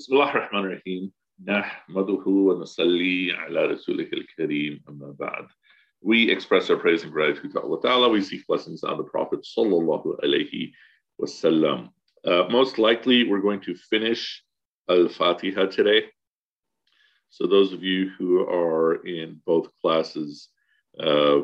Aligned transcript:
بسم 0.00 0.14
الله 0.14 0.30
الرحمن 0.30 0.60
الرحيم 0.60 1.12
نحمده 1.44 2.24
ونصلي 2.26 3.32
على 3.32 3.66
رسوله 3.66 4.08
الكريم 4.12 4.84
أما 4.88 5.16
بعد 5.18 5.48
We 6.02 6.30
express 6.30 6.70
our 6.70 6.76
praise 6.76 7.02
and 7.02 7.12
gratitude 7.12 7.52
to 7.52 7.60
Allah 7.60 7.80
Ta'ala. 7.80 8.08
We 8.08 8.22
seek 8.22 8.46
blessings 8.46 8.84
on 8.84 8.96
the 8.98 9.04
Prophet 9.04 9.40
Sallallahu 9.44 10.20
Alaihi 10.22 10.72
Wasallam. 11.20 11.88
Uh, 12.24 12.44
most 12.50 12.78
likely, 12.78 13.28
we're 13.28 13.40
going 13.40 13.60
to 13.62 13.74
finish 13.74 14.42
Al-Fatiha 14.88 15.66
today. 15.66 16.04
So 17.30 17.46
those 17.46 17.72
of 17.72 17.82
you 17.82 18.10
who 18.18 18.40
are 18.48 19.06
in 19.06 19.40
both 19.46 19.68
classes, 19.82 20.48
uh, 21.00 21.40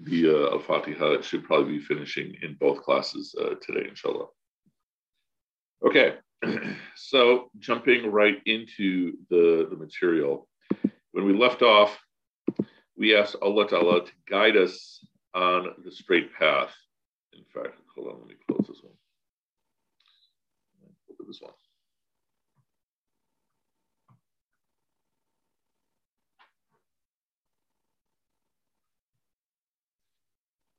the 0.00 0.30
uh, 0.30 0.52
Al-Fatiha 0.52 1.20
should 1.22 1.44
probably 1.44 1.78
be 1.78 1.84
finishing 1.84 2.36
in 2.42 2.54
both 2.54 2.82
classes 2.82 3.34
uh, 3.40 3.54
today, 3.60 3.88
inshallah. 3.88 4.26
Okay, 5.84 6.14
so 6.95 7.49
jumping 7.59 8.11
right 8.11 8.37
into 8.45 9.13
the, 9.29 9.67
the 9.69 9.77
material. 9.77 10.47
When 11.11 11.25
we 11.25 11.33
left 11.33 11.61
off, 11.61 11.97
we 12.97 13.15
asked 13.15 13.35
Allah 13.41 13.67
Ta'ala 13.67 14.05
to 14.05 14.11
guide 14.29 14.57
us 14.57 15.05
on 15.33 15.67
the 15.83 15.91
straight 15.91 16.33
path. 16.33 16.73
In 17.33 17.43
fact, 17.53 17.75
hold 17.95 18.07
on, 18.07 18.19
let 18.19 18.27
me 18.27 18.35
close 18.47 18.65
this 18.67 18.81
one. 18.83 18.93
Look 21.09 21.17
at 21.19 21.27
this 21.27 21.41
one. 21.41 21.53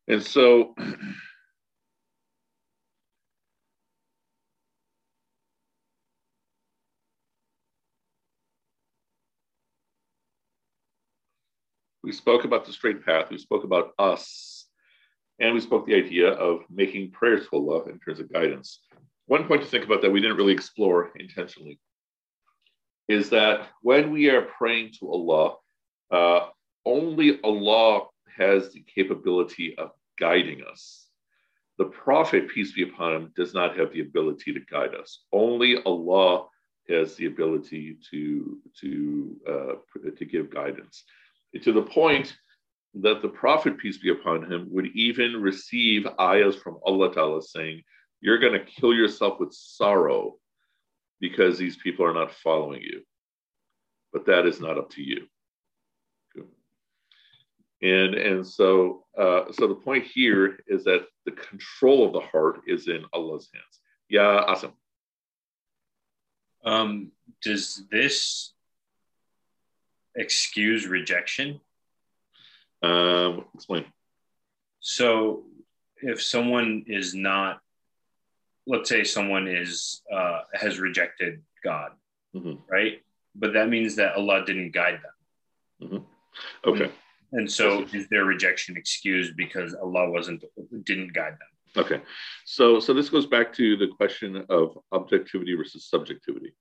And 0.07 0.23
so 0.23 0.75
we 12.05 12.13
spoke 12.13 12.45
about 12.45 12.67
the 12.67 12.73
straight 12.73 13.05
path, 13.05 13.31
we 13.31 13.39
spoke 13.39 13.65
about 13.65 13.93
us, 13.99 14.67
and 15.41 15.55
we 15.55 15.61
spoke 15.61 15.87
the 15.87 15.95
idea 15.95 16.29
of 16.29 16.61
making 16.71 17.11
prayer 17.11 17.39
to 17.39 17.49
Allah 17.53 17.85
in 17.85 17.99
terms 17.99 18.21
of 18.21 18.31
guidance. 18.31 18.81
One 19.27 19.49
point 19.49 19.63
to 19.63 19.69
think 19.69 19.87
about 19.87 20.03
that 20.03 20.13
we 20.13 20.21
didn't 20.21 20.37
really 20.37 20.53
explore 20.53 21.11
intentionally 21.19 21.81
is 23.09 23.31
that 23.31 23.69
when 23.81 24.13
we 24.13 24.29
are 24.29 24.43
praying 24.43 24.93
to 25.01 25.11
Allah, 25.11 25.57
uh, 26.11 26.49
only 26.85 27.41
Allah 27.43 28.07
has 28.37 28.71
the 28.73 28.85
capability 28.95 29.75
of 29.79 29.91
guiding 30.21 30.63
us. 30.71 31.07
The 31.79 31.87
Prophet, 31.87 32.49
peace 32.49 32.73
be 32.73 32.83
upon 32.83 33.15
him, 33.15 33.33
does 33.35 33.55
not 33.55 33.79
have 33.79 33.93
the 33.93 34.01
ability 34.01 34.53
to 34.53 34.61
guide 34.61 34.95
us. 34.95 35.25
Only 35.33 35.83
Allah 35.85 36.47
has 36.89 37.15
the 37.17 37.27
ability 37.27 37.97
to, 38.11 38.59
to, 38.81 39.37
uh, 39.49 40.11
to 40.17 40.25
give 40.25 40.51
guidance. 40.51 41.05
To 41.63 41.73
the 41.73 41.83
point 41.83 42.37
that 42.95 43.23
the 43.23 43.29
Prophet, 43.29 43.79
peace 43.79 43.99
be 43.99 44.11
upon 44.11 44.51
him, 44.51 44.69
would 44.71 44.87
even 44.95 45.41
receive 45.41 46.07
ayahs 46.21 46.57
from 46.57 46.79
Allah 46.85 47.13
Ta'ala 47.13 47.43
saying, 47.43 47.83
You're 48.21 48.39
going 48.39 48.53
to 48.53 48.65
kill 48.65 48.95
yourself 48.95 49.41
with 49.41 49.53
sorrow 49.53 50.37
because 51.21 51.59
these 51.59 51.77
people 51.77 52.05
are 52.05 52.15
not 52.15 52.33
following 52.33 52.83
you. 52.83 53.03
But 54.13 54.27
that 54.27 54.47
is 54.47 54.61
not 54.61 54.79
up 54.79 54.91
to 54.91 55.03
you. 55.03 55.27
And, 57.83 58.15
and 58.15 58.47
so, 58.47 59.05
uh, 59.19 59.53
so 59.53 59.69
the 59.69 59.75
point 59.75 60.05
here 60.05 60.59
is 60.67 60.85
that 60.85 61.07
the 61.27 61.33
control 61.33 62.07
of 62.07 62.15
the 62.15 62.21
heart 62.21 62.63
is 62.67 62.89
in 62.89 63.05
Allah's 63.13 63.51
hands. 63.53 63.81
Yeah, 64.09 64.23
awesome. 64.47 64.73
Um, 66.65 67.13
does 67.43 67.85
this 67.91 68.54
excuse 70.15 70.87
rejection? 70.87 71.61
Um, 72.83 73.45
explain. 73.55 73.85
So, 74.81 75.45
if 75.99 76.23
someone 76.23 76.85
is 76.87 77.15
not, 77.15 77.61
let's 78.67 78.89
say 78.89 79.05
someone 79.05 79.49
is 79.49 80.03
uh, 80.13 80.41
has 80.53 80.79
rejected 80.79 81.43
God, 81.63 81.93
mm-hmm. 82.35 82.55
right? 82.71 83.03
But 83.35 83.55
that 83.55 83.69
means 83.69 83.97
that 83.97 84.17
Allah 84.17 84.45
didn't 84.45 84.73
guide 84.73 85.01
them. 85.03 85.89
Mm-hmm. 85.89 86.69
Okay. 86.71 86.91
And 87.33 87.51
so 87.51 87.85
is 87.93 88.07
their 88.09 88.25
rejection 88.25 88.77
excused 88.77 89.37
because 89.37 89.75
Allah 89.75 90.09
wasn't 90.09 90.45
didn't 90.85 91.13
guide 91.13 91.33
them? 91.33 91.85
Okay. 91.85 92.01
So 92.45 92.79
so 92.79 92.95
this 92.95 93.09
goes 93.09 93.27
back 93.27 93.53
to 93.55 93.77
the 93.77 93.89
question 93.89 94.45
of 94.49 94.79
objectivity 94.93 95.55
versus 95.55 95.87
subjectivity. 95.87 96.55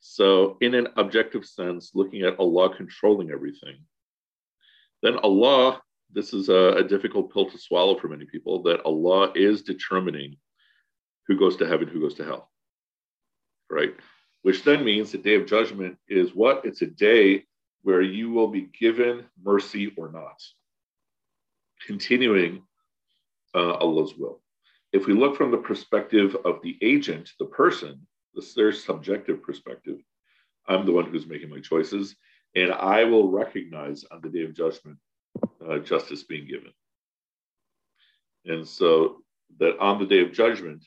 So 0.00 0.56
in 0.60 0.74
an 0.74 0.88
objective 0.96 1.44
sense, 1.44 1.92
looking 1.94 2.22
at 2.22 2.38
Allah 2.38 2.74
controlling 2.74 3.30
everything, 3.30 3.78
then 5.02 5.18
Allah, 5.18 5.80
this 6.12 6.32
is 6.32 6.48
a, 6.48 6.74
a 6.78 6.84
difficult 6.84 7.32
pill 7.32 7.50
to 7.50 7.58
swallow 7.58 7.98
for 7.98 8.08
many 8.08 8.24
people, 8.24 8.62
that 8.64 8.84
Allah 8.84 9.32
is 9.34 9.62
determining 9.62 10.36
who 11.26 11.38
goes 11.38 11.56
to 11.56 11.66
heaven, 11.66 11.88
who 11.88 12.00
goes 12.00 12.14
to 12.14 12.24
hell. 12.24 12.50
Right? 13.70 13.94
Which 14.42 14.64
then 14.64 14.84
means 14.84 15.12
the 15.12 15.18
day 15.18 15.34
of 15.34 15.46
judgment 15.46 15.98
is 16.08 16.34
what? 16.34 16.64
It's 16.64 16.82
a 16.82 16.86
day 16.86 17.44
where 17.82 18.02
you 18.02 18.30
will 18.30 18.48
be 18.48 18.68
given 18.78 19.24
mercy 19.42 19.92
or 19.96 20.10
not, 20.10 20.42
continuing 21.86 22.62
uh, 23.54 23.74
Allah's 23.74 24.14
will. 24.16 24.40
If 24.92 25.06
we 25.06 25.12
look 25.12 25.36
from 25.36 25.50
the 25.50 25.58
perspective 25.58 26.36
of 26.44 26.62
the 26.62 26.78
agent, 26.80 27.30
the 27.38 27.46
person, 27.46 28.06
this 28.38 28.54
their 28.54 28.72
subjective 28.72 29.42
perspective, 29.42 29.98
I'm 30.68 30.86
the 30.86 30.92
one 30.92 31.06
who's 31.06 31.26
making 31.26 31.50
my 31.50 31.60
choices, 31.60 32.14
and 32.54 32.72
I 32.72 33.04
will 33.04 33.30
recognize 33.30 34.04
on 34.10 34.20
the 34.20 34.28
day 34.28 34.44
of 34.44 34.54
judgment 34.54 34.98
uh, 35.66 35.78
justice 35.78 36.22
being 36.22 36.46
given. 36.46 36.72
And 38.44 38.66
so 38.66 39.22
that 39.58 39.78
on 39.78 39.98
the 39.98 40.06
day 40.06 40.20
of 40.20 40.32
judgment, 40.32 40.84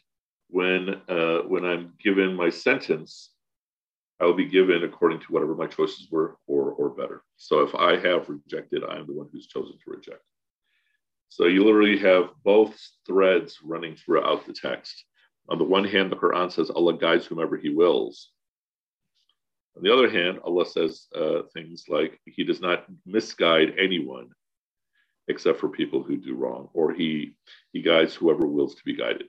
when 0.50 1.02
uh, 1.10 1.40
when 1.48 1.66
I'm 1.66 1.94
given 2.02 2.36
my 2.36 2.50
sentence, 2.50 3.32
I 4.20 4.26
will 4.26 4.34
be 4.34 4.46
given 4.46 4.84
according 4.84 5.20
to 5.22 5.34
whatever 5.34 5.56
my 5.56 5.68
choices 5.68 6.08
were 6.12 6.38
or, 6.48 6.72
or 6.72 6.90
better. 6.90 7.24
So 7.38 7.62
if 7.62 7.74
I 7.76 7.98
have 7.98 8.30
rejected, 8.30 8.84
I 8.84 8.98
am 8.98 9.08
the 9.08 9.14
one 9.14 9.28
who's 9.32 9.48
chosen 9.48 9.74
to 9.74 9.92
reject. 9.92 10.22
So 11.30 11.46
you 11.46 11.64
literally 11.64 11.98
have 12.00 12.30
both 12.44 12.78
threads 13.08 13.60
running 13.64 13.96
throughout 13.96 14.46
the 14.46 14.54
text. 14.54 15.06
On 15.52 15.58
the 15.58 15.66
one 15.66 15.84
hand, 15.84 16.10
the 16.10 16.16
Quran 16.16 16.50
says 16.50 16.70
Allah 16.70 16.98
guides 16.98 17.26
whomever 17.26 17.58
He 17.58 17.68
wills. 17.68 18.30
On 19.76 19.84
the 19.84 19.94
other 19.94 20.10
hand, 20.10 20.40
Allah 20.46 20.66
says 20.66 21.08
uh, 21.14 21.42
things 21.54 21.84
like 21.90 22.22
He 22.26 22.46
does 22.46 22.62
not 22.62 22.86
misguide 23.06 23.74
anyone 23.78 24.30
except 25.28 25.60
for 25.60 25.68
people 25.68 26.04
who 26.04 26.16
do 26.16 26.36
wrong, 26.36 26.70
or 26.74 26.94
He 26.94 27.36
He 27.74 27.82
guides 27.82 28.16
whoever 28.16 28.48
wills 28.48 28.76
to 28.76 28.84
be 28.86 28.96
guided. 28.96 29.28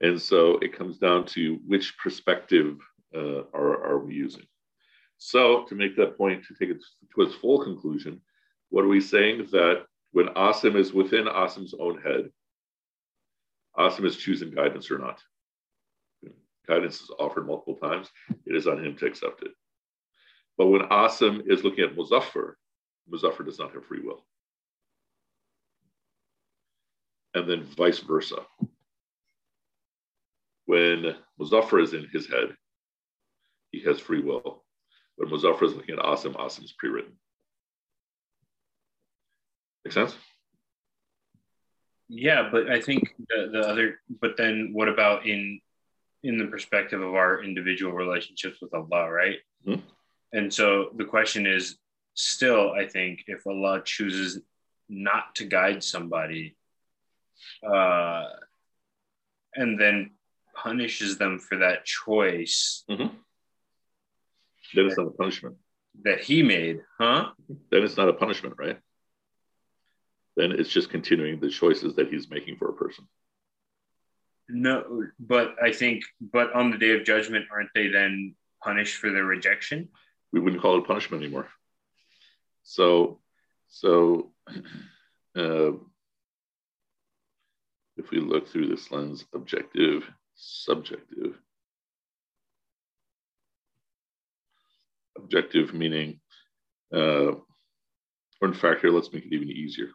And 0.00 0.20
so 0.20 0.56
it 0.62 0.72
comes 0.72 0.96
down 0.96 1.26
to 1.34 1.58
which 1.66 1.98
perspective 1.98 2.78
uh, 3.14 3.42
are, 3.52 3.84
are 3.88 3.98
we 3.98 4.14
using. 4.14 4.46
So 5.18 5.64
to 5.64 5.74
make 5.74 5.96
that 5.96 6.16
point, 6.16 6.44
to 6.46 6.54
take 6.54 6.70
it 6.70 6.82
to 7.14 7.22
its 7.22 7.34
full 7.34 7.62
conclusion, 7.62 8.22
what 8.70 8.86
are 8.86 8.88
we 8.88 9.02
saying? 9.02 9.48
That 9.52 9.84
when 10.12 10.28
Asim 10.28 10.76
is 10.76 10.94
within 10.94 11.26
Asim's 11.26 11.74
own 11.78 12.00
head, 12.00 12.30
Asim 13.78 14.04
is 14.04 14.16
choosing 14.16 14.50
guidance 14.50 14.90
or 14.90 14.98
not. 14.98 15.22
Guidance 16.66 17.00
is 17.00 17.10
offered 17.18 17.46
multiple 17.46 17.76
times. 17.76 18.08
It 18.46 18.54
is 18.54 18.66
on 18.66 18.84
him 18.84 18.96
to 18.96 19.06
accept 19.06 19.42
it. 19.42 19.52
But 20.56 20.66
when 20.66 20.82
Asim 20.82 21.42
is 21.50 21.64
looking 21.64 21.84
at 21.84 21.96
Muzaffar, 21.96 22.54
Muzaffar 23.10 23.44
does 23.44 23.58
not 23.58 23.72
have 23.72 23.86
free 23.86 24.00
will. 24.00 24.26
And 27.34 27.48
then 27.48 27.64
vice 27.64 28.00
versa 28.00 28.38
when 30.68 31.16
Muzaffar 31.40 31.82
is 31.82 31.94
in 31.94 32.06
his 32.12 32.28
head, 32.28 32.54
he 33.72 33.80
has 33.84 33.98
free 33.98 34.20
will. 34.20 34.66
When 35.16 35.30
Muzaffar 35.30 35.62
is 35.62 35.74
looking 35.74 35.98
at 35.98 36.04
Asim, 36.04 36.34
Asim 36.34 36.62
is 36.62 36.74
pre-written. 36.78 37.12
Make 39.86 39.94
sense? 39.94 40.14
Yeah, 42.08 42.48
but 42.50 42.70
I 42.70 42.80
think 42.80 43.14
the, 43.28 43.50
the 43.52 43.60
other, 43.60 44.00
but 44.20 44.36
then 44.36 44.70
what 44.72 44.88
about 44.88 45.26
in 45.26 45.60
in 46.22 46.38
the 46.38 46.46
perspective 46.46 47.00
of 47.00 47.14
our 47.14 47.42
individual 47.42 47.92
relationships 47.92 48.60
with 48.60 48.74
Allah, 48.74 49.10
right? 49.10 49.38
Mm-hmm. 49.66 49.80
And 50.32 50.52
so 50.52 50.90
the 50.96 51.04
question 51.04 51.46
is 51.46 51.76
still, 52.14 52.72
I 52.72 52.86
think, 52.86 53.24
if 53.28 53.46
Allah 53.46 53.82
chooses 53.84 54.40
not 54.88 55.34
to 55.36 55.44
guide 55.44 55.84
somebody, 55.84 56.56
uh, 57.66 58.24
and 59.54 59.80
then 59.80 60.12
punishes 60.54 61.18
them 61.18 61.38
for 61.38 61.58
that 61.58 61.84
choice. 61.84 62.84
Mm-hmm. 62.90 63.14
Then 64.74 64.86
it's 64.86 64.98
not 64.98 65.06
a 65.06 65.10
punishment. 65.10 65.56
That 66.02 66.20
he 66.20 66.42
made, 66.42 66.80
huh? 66.98 67.30
Then 67.70 67.82
it's 67.82 67.96
not 67.96 68.08
a 68.08 68.12
punishment, 68.12 68.54
right? 68.58 68.78
Then 70.38 70.52
it's 70.52 70.70
just 70.70 70.88
continuing 70.88 71.40
the 71.40 71.50
choices 71.50 71.96
that 71.96 72.12
he's 72.12 72.30
making 72.30 72.58
for 72.58 72.68
a 72.68 72.72
person. 72.72 73.08
No, 74.48 75.04
but 75.18 75.56
I 75.60 75.72
think, 75.72 76.04
but 76.20 76.52
on 76.52 76.70
the 76.70 76.78
day 76.78 76.92
of 76.92 77.04
judgment, 77.04 77.46
aren't 77.50 77.70
they 77.74 77.88
then 77.88 78.36
punished 78.62 78.98
for 78.98 79.10
their 79.10 79.24
rejection? 79.24 79.88
We 80.32 80.38
wouldn't 80.38 80.62
call 80.62 80.78
it 80.78 80.86
punishment 80.86 81.24
anymore. 81.24 81.48
So, 82.62 83.18
so 83.66 84.30
uh, 85.36 85.72
if 87.96 88.10
we 88.12 88.20
look 88.20 88.46
through 88.46 88.68
this 88.68 88.92
lens, 88.92 89.24
objective, 89.34 90.08
subjective. 90.36 91.36
Objective 95.16 95.74
meaning, 95.74 96.20
uh, 96.94 97.32
or 98.40 98.42
in 98.42 98.54
fact, 98.54 98.82
here, 98.82 98.92
let's 98.92 99.12
make 99.12 99.26
it 99.26 99.32
even 99.32 99.50
easier. 99.50 99.88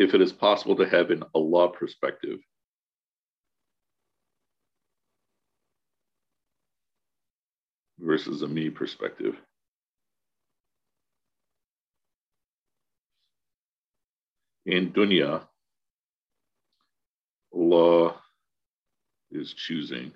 If 0.00 0.14
it 0.14 0.22
is 0.22 0.32
possible 0.32 0.74
to 0.76 0.88
have 0.88 1.10
an 1.10 1.22
Allah 1.34 1.70
perspective. 1.70 2.38
Versus 7.98 8.40
a 8.40 8.48
me 8.48 8.70
perspective. 8.70 9.36
In 14.64 14.90
dunya, 14.90 15.46
Allah 17.54 18.14
is 19.30 19.52
choosing. 19.52 20.12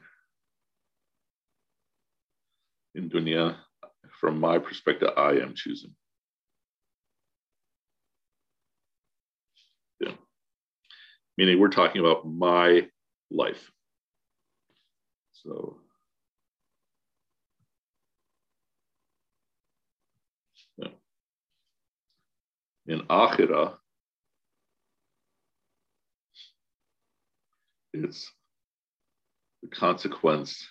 In 2.94 3.10
dunya, 3.10 3.56
from 4.19 4.40
my 4.40 4.58
perspective, 4.58 5.10
I 5.14 5.32
am 5.32 5.52
choosing. 5.54 5.94
Meaning 11.36 11.58
we're 11.58 11.69
talking 11.69 12.00
about 12.00 12.26
my 12.26 12.86
life. 13.31 13.70
So, 15.32 15.78
yeah. 20.76 20.88
in 22.86 23.00
Akhirah, 23.02 23.75
it's 27.92 28.30
the 29.62 29.69
consequence 29.69 30.66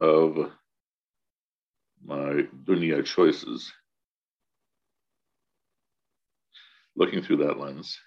of 0.00 0.50
my 2.02 2.46
dunya 2.64 3.04
choices 3.04 3.72
looking 7.00 7.22
through 7.22 7.38
that 7.38 7.58
lens. 7.58 7.98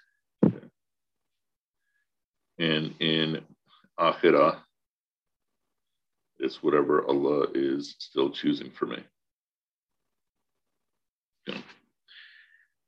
And 2.60 2.94
in 3.00 3.40
Akhirah, 3.98 4.58
it's 6.38 6.62
whatever 6.62 7.04
Allah 7.04 7.48
is 7.54 7.96
still 7.98 8.30
choosing 8.30 8.70
for 8.70 8.86
me. 8.86 8.98
Okay. 11.48 11.60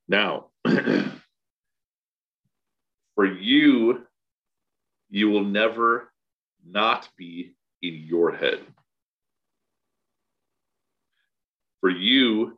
Now, 0.06 0.46
for 3.16 3.26
you, 3.26 4.06
you 5.10 5.28
will 5.30 5.44
never 5.44 6.12
not 6.64 7.08
be 7.16 7.56
in 7.82 7.94
your 7.94 8.30
head. 8.30 8.60
For 11.80 11.90
you, 11.90 12.56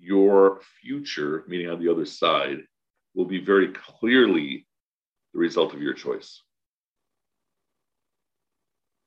your 0.00 0.60
future, 0.80 1.44
meaning 1.46 1.68
on 1.68 1.78
the 1.80 1.90
other 1.90 2.04
side, 2.04 2.64
will 3.14 3.24
be 3.24 3.44
very 3.44 3.68
clearly 3.68 4.66
the 5.32 5.38
result 5.38 5.74
of 5.74 5.82
your 5.82 5.94
choice. 5.94 6.42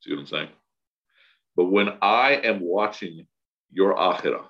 See 0.01 0.11
what 0.11 0.19
I'm 0.19 0.27
saying? 0.27 0.49
But 1.55 1.65
when 1.65 1.89
I 2.01 2.33
am 2.43 2.59
watching 2.61 3.27
your 3.71 3.95
akhirah, 3.95 4.45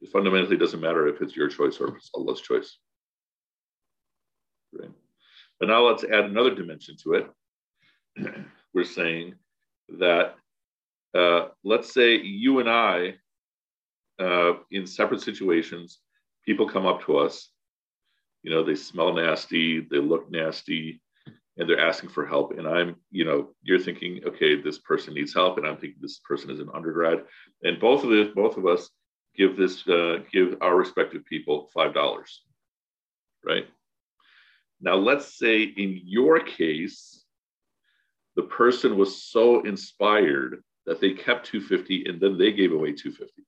it 0.00 0.10
fundamentally 0.10 0.56
doesn't 0.56 0.80
matter 0.80 1.08
if 1.08 1.20
it's 1.20 1.34
your 1.34 1.48
choice 1.48 1.78
or 1.80 1.96
it's 1.96 2.10
Allah's 2.14 2.40
choice. 2.40 2.78
Right? 4.72 4.90
But 5.58 5.68
now 5.68 5.88
let's 5.88 6.04
add 6.04 6.26
another 6.26 6.54
dimension 6.54 6.96
to 7.02 7.14
it. 7.14 7.30
We're 8.74 8.84
saying 8.84 9.34
that 9.98 10.36
uh, 11.14 11.48
let's 11.64 11.92
say 11.92 12.16
you 12.16 12.60
and 12.60 12.68
I, 12.68 13.14
uh, 14.20 14.54
in 14.70 14.86
separate 14.86 15.22
situations, 15.22 15.98
people 16.48 16.66
come 16.66 16.86
up 16.86 17.04
to 17.04 17.18
us, 17.18 17.50
you 18.42 18.50
know, 18.50 18.64
they 18.64 18.74
smell 18.74 19.12
nasty, 19.12 19.80
they 19.80 19.98
look 19.98 20.30
nasty, 20.30 20.98
and 21.58 21.68
they're 21.68 21.86
asking 21.86 22.08
for 22.08 22.24
help. 22.24 22.56
And 22.56 22.66
I'm, 22.66 22.96
you 23.10 23.26
know, 23.26 23.50
you're 23.62 23.78
thinking, 23.78 24.22
okay, 24.26 24.58
this 24.58 24.78
person 24.78 25.12
needs 25.12 25.34
help, 25.34 25.58
and 25.58 25.66
I'm 25.66 25.76
thinking 25.76 25.98
this 26.00 26.20
person 26.26 26.50
is 26.50 26.58
an 26.58 26.70
undergrad, 26.72 27.18
and 27.64 27.78
both 27.78 28.02
of 28.02 28.08
this, 28.08 28.28
both 28.34 28.56
of 28.56 28.64
us 28.64 28.88
give 29.36 29.58
this, 29.58 29.86
uh, 29.88 30.20
give 30.32 30.56
our 30.62 30.74
respective 30.74 31.22
people 31.26 31.68
five 31.74 31.92
dollars, 31.92 32.40
right? 33.44 33.66
Now, 34.80 34.94
let's 34.94 35.38
say 35.38 35.64
in 35.64 36.00
your 36.02 36.40
case, 36.40 37.26
the 38.36 38.44
person 38.44 38.96
was 38.96 39.22
so 39.22 39.60
inspired 39.64 40.62
that 40.86 40.98
they 40.98 41.10
kept 41.10 41.44
250 41.44 42.06
and 42.06 42.18
then 42.18 42.38
they 42.38 42.52
gave 42.52 42.72
away 42.72 42.92
250. 42.92 43.42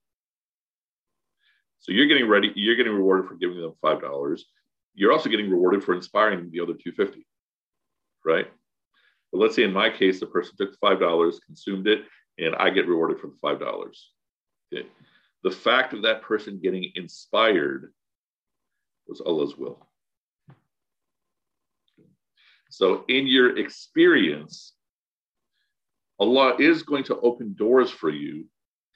So 1.81 1.91
you're 1.91 2.07
getting 2.07 2.27
ready, 2.27 2.51
you're 2.55 2.75
getting 2.75 2.93
rewarded 2.93 3.27
for 3.27 3.35
giving 3.35 3.59
them 3.59 3.73
five 3.81 4.01
dollars. 4.01 4.45
You're 4.93 5.11
also 5.11 5.29
getting 5.29 5.49
rewarded 5.49 5.83
for 5.83 5.95
inspiring 5.95 6.49
the 6.51 6.59
other 6.59 6.73
250, 6.73 7.25
right? 8.25 8.47
But 9.31 9.39
let's 9.39 9.55
say 9.55 9.63
in 9.63 9.73
my 9.73 9.89
case, 9.89 10.19
the 10.19 10.27
person 10.27 10.55
took 10.57 10.77
five 10.79 10.99
dollars, 10.99 11.39
consumed 11.39 11.87
it, 11.87 12.03
and 12.37 12.55
I 12.55 12.69
get 12.69 12.87
rewarded 12.87 13.19
for 13.19 13.27
the 13.27 13.37
five 13.41 13.59
dollars. 13.59 14.11
Okay. 14.73 14.87
The 15.43 15.51
fact 15.51 15.93
of 15.93 16.03
that 16.03 16.21
person 16.21 16.59
getting 16.61 16.91
inspired 16.95 17.91
was 19.07 19.21
Allah's 19.21 19.57
will. 19.57 19.87
So 22.69 23.03
in 23.07 23.25
your 23.25 23.57
experience, 23.57 24.73
Allah 26.19 26.55
is 26.59 26.83
going 26.83 27.03
to 27.05 27.19
open 27.21 27.55
doors 27.57 27.89
for 27.89 28.11
you 28.11 28.45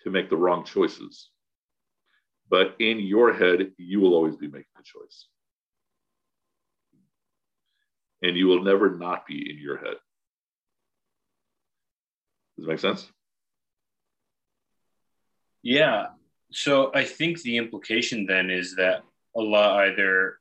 to 0.04 0.12
make 0.12 0.30
the 0.30 0.38
wrong 0.38 0.64
choices. 0.64 1.32
But 2.50 2.76
in 2.80 3.00
your 3.00 3.34
head, 3.34 3.72
you 3.78 4.00
will 4.00 4.14
always 4.14 4.36
be 4.36 4.48
making 4.48 4.66
the 4.78 4.84
choice. 4.84 5.28
And 8.22 8.38
you 8.38 8.48
will 8.48 8.64
never 8.64 8.96
not 8.96 9.26
be 9.26 9.50
in 9.50 9.58
your 9.58 9.78
head. 9.78 9.96
Does 12.56 12.66
it 12.66 12.70
make 12.70 12.80
sense? 12.80 13.12
Yeah. 15.62 16.08
So 16.52 16.92
I 16.94 17.04
think 17.04 17.42
the 17.42 17.58
implication 17.58 18.26
then 18.26 18.50
is 18.50 18.76
that 18.76 19.04
Allah 19.36 19.88
either 19.88 20.38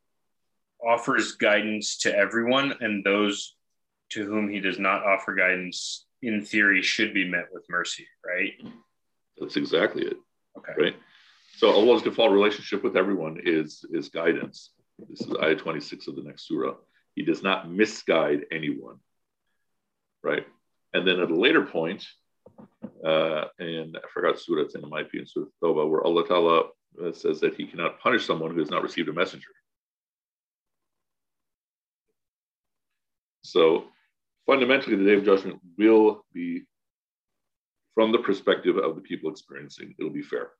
offers 0.86 1.32
guidance 1.32 1.96
to 1.98 2.14
everyone, 2.14 2.74
and 2.80 3.02
those 3.02 3.56
to 4.10 4.24
whom 4.24 4.48
he 4.48 4.60
does 4.60 4.78
not 4.78 5.02
offer 5.04 5.34
guidance, 5.34 6.06
in 6.22 6.44
theory, 6.44 6.82
should 6.82 7.14
be 7.14 7.28
met 7.28 7.46
with 7.52 7.64
mercy, 7.68 8.06
right? 8.24 8.52
That's 9.38 9.56
exactly 9.56 10.04
it. 10.04 10.16
Okay. 10.58 10.72
Right. 10.78 10.96
So 11.56 11.70
Allah's 11.70 12.02
default 12.02 12.32
relationship 12.32 12.82
with 12.82 12.96
everyone 12.96 13.40
is, 13.44 13.84
is 13.92 14.08
guidance. 14.08 14.70
This 15.08 15.20
is 15.20 15.36
ayah 15.40 15.54
26 15.54 16.08
of 16.08 16.16
the 16.16 16.22
next 16.22 16.48
surah. 16.48 16.74
He 17.14 17.22
does 17.22 17.42
not 17.42 17.70
misguide 17.70 18.46
anyone, 18.50 18.96
right? 20.22 20.44
And 20.92 21.06
then 21.06 21.20
at 21.20 21.30
a 21.30 21.34
later 21.34 21.64
point, 21.64 22.04
uh, 23.04 23.44
and 23.58 23.96
I 23.96 24.08
forgot 24.12 24.38
surah 24.38 24.62
it's 24.62 24.74
in, 24.74 24.82
it 24.82 24.88
might 24.88 25.10
be 25.12 25.18
in 25.18 25.26
Surah 25.26 25.46
Toba, 25.62 25.86
where 25.86 26.04
Allah 26.04 26.26
Ta'ala 26.26 26.62
uh, 27.02 27.12
says 27.12 27.40
that 27.40 27.54
he 27.54 27.66
cannot 27.66 28.00
punish 28.00 28.26
someone 28.26 28.52
who 28.52 28.58
has 28.58 28.70
not 28.70 28.82
received 28.82 29.08
a 29.08 29.12
messenger. 29.12 29.50
So 33.42 33.84
fundamentally, 34.46 34.96
the 34.96 35.04
day 35.04 35.14
of 35.14 35.24
judgment 35.24 35.60
will 35.78 36.24
be 36.32 36.64
from 37.94 38.10
the 38.10 38.18
perspective 38.18 38.76
of 38.76 38.96
the 38.96 39.02
people 39.02 39.30
experiencing. 39.30 39.94
It'll 39.98 40.10
be 40.10 40.22
fair. 40.22 40.50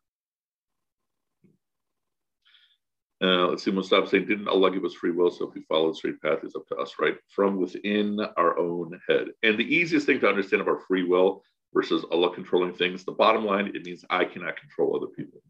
Uh, 3.24 3.46
let's 3.48 3.62
see, 3.62 3.70
Mustafa 3.70 4.06
saying, 4.06 4.26
didn't 4.26 4.48
Allah 4.48 4.70
give 4.70 4.84
us 4.84 4.92
free 4.92 5.10
will? 5.10 5.30
So 5.30 5.48
if 5.48 5.54
we 5.54 5.62
follow 5.62 5.88
the 5.88 5.94
straight 5.94 6.20
path, 6.20 6.40
it's 6.42 6.54
up 6.54 6.66
to 6.68 6.76
us, 6.76 6.96
right? 7.00 7.16
From 7.34 7.56
within 7.56 8.20
our 8.36 8.58
own 8.58 9.00
head. 9.08 9.28
And 9.42 9.56
the 9.56 9.74
easiest 9.74 10.04
thing 10.04 10.20
to 10.20 10.28
understand 10.28 10.60
about 10.60 10.82
free 10.86 11.04
will 11.04 11.42
versus 11.72 12.04
Allah 12.12 12.34
controlling 12.34 12.74
things, 12.74 13.02
the 13.02 13.12
bottom 13.12 13.46
line, 13.46 13.72
it 13.74 13.86
means 13.86 14.04
I 14.10 14.26
cannot 14.26 14.60
control 14.60 14.94
other 14.94 15.06
people. 15.06 15.40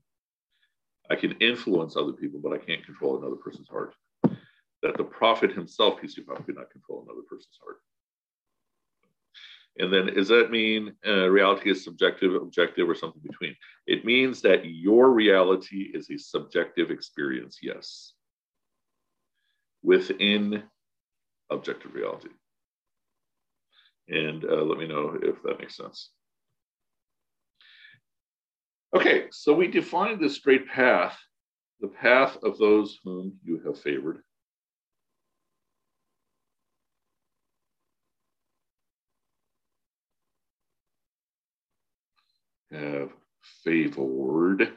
I 1.11 1.17
can 1.17 1.33
influence 1.41 1.97
other 1.97 2.13
people, 2.13 2.39
but 2.41 2.53
I 2.53 2.59
can't 2.59 2.85
control 2.87 3.19
another 3.19 3.37
person's 3.37 3.69
heart. 3.69 3.95
That 4.23 4.97
the 4.97 5.05
Prophet 5.05 5.51
himself, 5.51 6.01
peace 6.01 6.15
be 6.15 6.23
upon 6.23 6.37
him, 6.37 6.45
could 6.45 6.57
not 6.57 6.71
control 6.71 7.05
another 7.05 7.27
person's 7.29 7.59
heart. 7.61 7.79
And 9.79 9.93
then, 9.93 10.07
does 10.15 10.29
that 10.29 10.53
mean 10.53 10.95
uh, 11.07 11.29
reality 11.29 11.71
is 11.71 11.83
subjective, 11.83 12.35
objective, 12.35 12.89
or 12.89 12.95
something 12.95 13.23
between? 13.23 13.57
It 13.87 14.05
means 14.05 14.41
that 14.43 14.65
your 14.65 15.11
reality 15.11 15.91
is 15.93 16.09
a 16.11 16.17
subjective 16.17 16.91
experience, 16.91 17.59
yes, 17.61 18.13
within 19.83 20.63
objective 21.51 21.95
reality. 21.95 22.29
And 24.09 24.45
uh, 24.45 24.63
let 24.63 24.79
me 24.79 24.87
know 24.87 25.19
if 25.21 25.43
that 25.43 25.59
makes 25.59 25.77
sense. 25.77 26.11
Okay, 28.95 29.27
so 29.33 29.53
we 29.53 29.67
define 29.67 30.21
the 30.21 30.31
straight 30.31 30.69
path, 30.69 31.19
the 31.81 31.89
path 31.89 32.37
of 32.45 32.59
those 32.59 33.01
whom 33.03 33.33
you 33.43 33.61
have 33.67 33.81
favored. 33.81 34.23
Have 42.75 43.11
favored. 43.63 44.73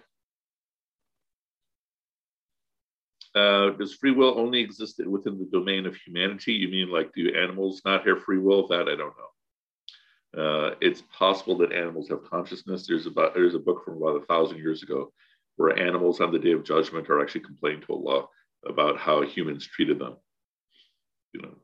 Uh, 3.34 3.72
does 3.72 3.96
free 3.96 4.12
will 4.12 4.40
only 4.40 4.60
exist 4.60 5.02
within 5.06 5.40
the 5.40 5.50
domain 5.52 5.86
of 5.86 5.96
humanity? 5.96 6.54
You 6.54 6.68
mean 6.70 6.92
like 6.92 7.12
do 7.14 7.34
animals 7.36 7.82
not 7.86 8.08
have 8.08 8.24
free 8.24 8.38
will? 8.38 8.68
That 8.68 8.88
I 8.88 8.96
don't 8.96 9.16
know. 9.18 9.32
Uh, 10.38 10.76
it's 10.80 11.02
possible 11.12 11.58
that 11.58 11.72
animals 11.72 12.10
have 12.10 12.30
consciousness. 12.30 12.86
There's 12.86 13.08
about 13.08 13.34
there's 13.34 13.56
a 13.56 13.60
book 13.60 13.84
from 13.84 13.98
about 13.98 14.22
a 14.22 14.26
thousand 14.26 14.60
years 14.60 14.84
ago 14.84 15.12
where 15.56 15.78
animals 15.78 16.22
on 16.22 16.32
the 16.32 16.40
day 16.40 16.52
of 16.52 16.64
judgment 16.64 17.10
are 17.10 17.20
actually 17.20 17.42
complaining 17.42 17.82
to 17.82 17.94
Allah 17.94 18.28
about 18.68 19.00
how 19.00 19.24
humans 19.24 19.66
treated 19.66 19.98
them. 19.98 20.18
You 21.34 21.42
know, 21.42 21.56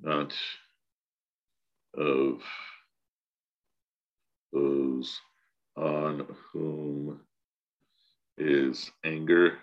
not 0.00 0.34
of 1.94 2.42
those 4.52 5.18
on 5.76 6.26
whom 6.52 7.20
is 8.36 8.90
anger. 9.04 9.58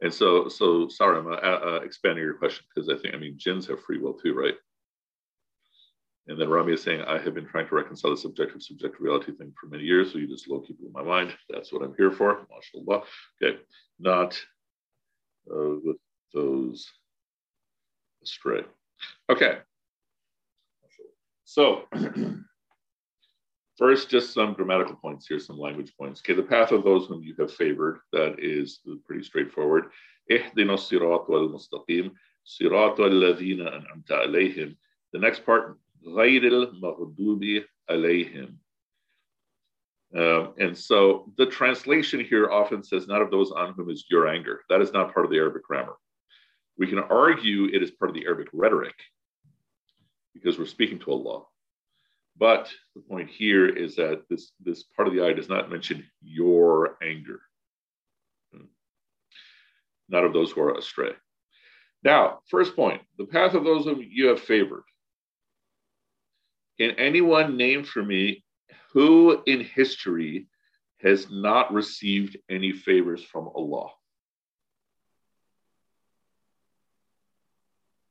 And 0.00 0.12
so, 0.12 0.48
so 0.48 0.88
sorry, 0.88 1.18
I'm 1.18 1.28
uh, 1.28 1.36
uh, 1.36 1.80
expanding 1.84 2.24
your 2.24 2.34
question 2.34 2.64
because 2.74 2.88
I 2.88 3.00
think 3.00 3.14
I 3.14 3.18
mean 3.18 3.34
jinns 3.38 3.66
have 3.68 3.82
free 3.82 3.98
will 3.98 4.14
too, 4.14 4.34
right? 4.34 4.54
And 6.28 6.40
then 6.40 6.48
Rami 6.48 6.72
is 6.74 6.82
saying, 6.82 7.02
I 7.02 7.18
have 7.18 7.34
been 7.34 7.46
trying 7.46 7.68
to 7.68 7.74
reconcile 7.74 8.12
the 8.12 8.16
subjective 8.16 8.62
subjective 8.62 9.00
reality 9.00 9.32
thing 9.32 9.52
for 9.60 9.66
many 9.66 9.82
years. 9.82 10.12
So 10.12 10.18
you 10.18 10.28
just 10.28 10.48
low 10.48 10.60
keep 10.60 10.78
it 10.80 10.86
in 10.86 10.92
my 10.92 11.02
mind. 11.02 11.34
That's 11.50 11.72
what 11.72 11.82
I'm 11.82 11.94
here 11.96 12.12
for. 12.12 12.46
MashaAllah. 12.46 13.02
Okay. 13.42 13.58
Not 13.98 14.40
uh, 15.50 15.76
with 15.84 15.96
those 16.32 16.88
astray. 18.22 18.62
Okay. 19.28 19.58
So 21.44 21.82
first, 23.77 24.09
just 24.09 24.33
some 24.33 24.53
grammatical 24.53 24.95
points 24.95 25.27
here, 25.27 25.39
some 25.39 25.57
language 25.57 25.93
points. 25.99 26.21
Okay, 26.21 26.33
the 26.33 26.43
path 26.43 26.71
of 26.71 26.83
those 26.83 27.07
whom 27.07 27.23
you 27.23 27.35
have 27.39 27.53
favored, 27.53 27.99
that 28.13 28.35
is 28.39 28.81
pretty 29.05 29.23
straightforward. 29.23 29.91
اهدنا 30.31 30.73
الصراط 30.73 31.29
المستقيم 31.29 32.13
صراط 32.43 32.99
الذين 32.99 33.61
أنعمت 33.67 34.11
عليهم. 34.11 34.75
The 35.13 35.19
next 35.19 35.45
part, 35.45 35.77
غير 36.05 36.43
المغضوب 36.43 37.63
عليهم. 37.89 38.57
Um, 40.15 40.53
and 40.57 40.77
so 40.77 41.31
the 41.37 41.45
translation 41.45 42.21
here 42.21 42.49
often 42.49 42.81
says, 42.81 43.07
not 43.07 43.21
of 43.21 43.29
those 43.29 43.51
on 43.51 43.73
whom 43.73 43.89
is 43.89 44.05
your 44.09 44.27
anger. 44.27 44.61
That 44.69 44.81
is 44.81 44.93
not 44.93 45.13
part 45.13 45.25
of 45.25 45.31
the 45.31 45.37
Arabic 45.37 45.63
grammar. 45.63 45.95
We 46.77 46.87
can 46.87 46.99
argue 46.99 47.65
it 47.65 47.83
is 47.83 47.91
part 47.91 48.09
of 48.09 48.15
the 48.15 48.25
Arabic 48.25 48.47
rhetoric 48.53 48.95
because 50.33 50.57
we're 50.57 50.65
speaking 50.65 50.99
to 50.99 51.11
Allah. 51.11 51.43
But 52.36 52.72
the 52.94 53.02
point 53.02 53.30
here 53.30 53.68
is 53.68 53.96
that 53.96 54.22
this, 54.28 54.52
this 54.64 54.82
part 54.82 55.06
of 55.06 55.14
the 55.14 55.24
eye 55.24 55.32
does 55.32 55.48
not 55.48 55.70
mention 55.70 56.04
your 56.22 56.96
anger, 57.02 57.40
hmm. 58.52 58.64
not 60.08 60.24
of 60.24 60.32
those 60.32 60.50
who 60.50 60.62
are 60.62 60.76
astray. 60.76 61.12
Now, 62.02 62.40
first 62.50 62.74
point 62.74 63.02
the 63.18 63.26
path 63.26 63.54
of 63.54 63.64
those 63.64 63.84
whom 63.84 64.04
you 64.06 64.28
have 64.28 64.40
favored. 64.40 64.84
Can 66.78 66.92
anyone 66.92 67.56
name 67.56 67.84
for 67.84 68.02
me 68.02 68.44
who 68.92 69.42
in 69.46 69.60
history 69.60 70.48
has 71.00 71.28
not 71.30 71.72
received 71.72 72.36
any 72.48 72.72
favors 72.72 73.22
from 73.22 73.48
Allah? 73.54 73.90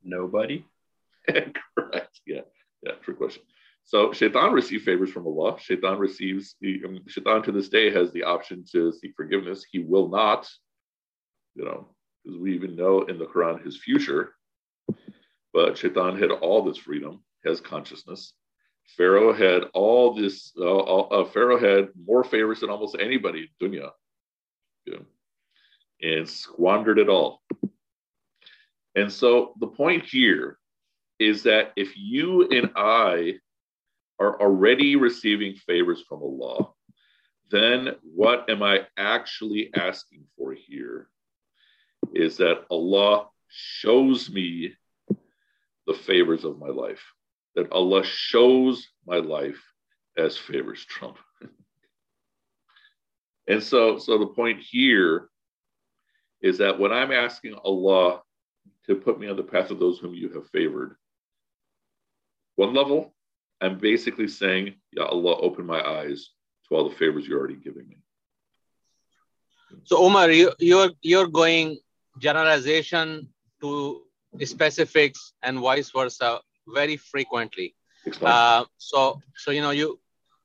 Nobody. 0.04 0.66
Correct. 1.28 2.22
Yeah. 2.26 2.42
Yeah. 2.82 2.94
True 3.04 3.16
question. 3.16 3.44
So 3.84 4.14
Shaitan 4.14 4.54
received 4.54 4.86
favors 4.86 5.12
from 5.12 5.28
Allah. 5.28 5.60
Shaitan 5.60 5.98
receives, 6.00 6.56
um, 6.86 7.00
Shaitan 7.08 7.44
to 7.44 7.52
this 7.52 7.70
day 7.70 7.92
has 7.92 8.12
the 8.12 8.24
option 8.24 8.64
to 8.72 8.92
seek 8.94 9.14
forgiveness. 9.16 9.66
He 9.70 9.80
will 9.80 10.08
not, 10.08 10.50
you 11.56 11.66
know, 11.66 11.90
because 12.24 12.40
we 12.40 12.54
even 12.56 12.76
know 12.76 13.02
in 13.02 13.20
the 13.20 13.26
Quran 13.26 13.64
his 13.64 13.78
future. 13.78 14.36
But 15.54 15.78
Shaitan 15.78 16.18
had 16.18 16.32
all 16.32 16.64
this 16.64 16.78
freedom, 16.78 17.24
has 17.46 17.60
consciousness. 17.60 18.34
Pharaoh 18.96 19.34
had 19.34 19.64
all 19.74 20.14
this, 20.14 20.54
uh, 20.58 20.78
uh, 20.78 21.26
Pharaoh 21.26 21.60
had 21.60 21.90
more 22.06 22.24
favors 22.24 22.62
than 22.62 22.70
almost 22.70 22.96
anybody 23.00 23.50
in 23.60 23.72
dunya. 23.72 23.92
And 26.02 26.28
squandered 26.28 26.98
it 26.98 27.10
all. 27.10 27.42
And 28.96 29.12
so 29.12 29.54
the 29.60 29.68
point 29.68 30.06
here 30.06 30.58
is 31.20 31.44
that 31.44 31.72
if 31.76 31.96
you 31.96 32.48
and 32.50 32.72
I 32.76 33.36
are 34.22 34.40
already 34.40 34.96
receiving 34.96 35.56
favors 35.56 36.04
from 36.08 36.22
Allah, 36.22 36.70
then 37.50 37.96
what 38.04 38.50
am 38.50 38.62
I 38.62 38.86
actually 38.96 39.72
asking 39.76 40.26
for 40.38 40.54
here 40.54 41.08
is 42.14 42.38
that 42.38 42.66
Allah 42.70 43.28
shows 43.50 44.30
me 44.30 44.74
the 45.88 45.94
favors 45.94 46.46
of 46.46 46.60
my 46.60 46.70
life 46.70 47.04
that 47.56 47.72
Allah 47.72 48.04
shows 48.04 48.88
my 49.06 49.18
life 49.18 49.62
as 50.18 50.38
favors 50.38 50.86
Trump. 50.86 51.18
and 53.48 53.62
so, 53.62 53.98
so 53.98 54.18
the 54.18 54.28
point 54.28 54.62
here 54.62 55.30
is 56.42 56.60
that 56.60 56.80
when 56.80 56.94
I'm 56.94 57.12
asking 57.12 57.56
Allah 57.56 58.22
to 58.86 58.96
put 58.96 59.20
me 59.20 59.28
on 59.28 59.36
the 59.36 59.44
path 59.44 59.72
of 59.72 59.80
those 59.80 60.00
whom 60.00 60.14
you 60.14 60.30
have 60.30 60.48
favored, 60.50 60.96
one 62.56 62.74
level, 62.74 63.14
I'm 63.62 63.78
basically 63.78 64.28
saying, 64.28 64.76
Ya 64.92 65.06
Allah, 65.06 65.36
open 65.38 65.66
my 65.66 65.82
eyes 65.82 66.30
to 66.68 66.76
all 66.76 66.90
the 66.90 66.96
favors 66.96 67.28
you're 67.28 67.40
already 67.40 67.56
giving 67.56 67.88
me. 67.88 67.98
So 69.84 69.98
Omar, 69.98 70.32
you, 70.32 70.52
you're 70.60 70.92
you're 71.02 71.28
going 71.28 71.78
generalization 72.20 73.30
to 73.62 74.02
specifics 74.44 75.34
and 75.44 75.60
vice 75.60 75.92
versa 75.92 76.42
very 76.68 76.98
frequently. 76.98 77.76
Uh, 78.22 78.66
so, 78.78 79.22
so 79.36 79.52
you 79.52 79.62
know, 79.62 79.72
you 79.72 80.00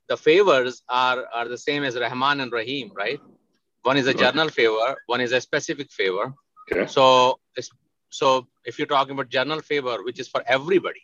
the 0.08 0.16
favors 0.16 0.82
are 0.88 1.24
are 1.34 1.48
the 1.48 1.58
same 1.58 1.82
as 1.84 1.96
Rahman 1.96 2.40
and 2.40 2.52
Rahim, 2.52 2.92
right? 2.94 3.20
One 3.82 3.96
is 3.96 4.06
a 4.06 4.14
general 4.14 4.48
favor, 4.48 4.96
one 5.06 5.20
is 5.20 5.32
a 5.32 5.40
specific 5.40 5.90
favor. 5.92 6.34
Okay. 6.72 6.86
So, 6.86 7.38
so 8.10 8.48
if 8.64 8.78
you're 8.78 8.88
talking 8.88 9.12
about 9.12 9.28
general 9.28 9.60
favor, 9.60 10.02
which 10.02 10.18
is 10.18 10.26
for 10.26 10.42
everybody, 10.46 11.02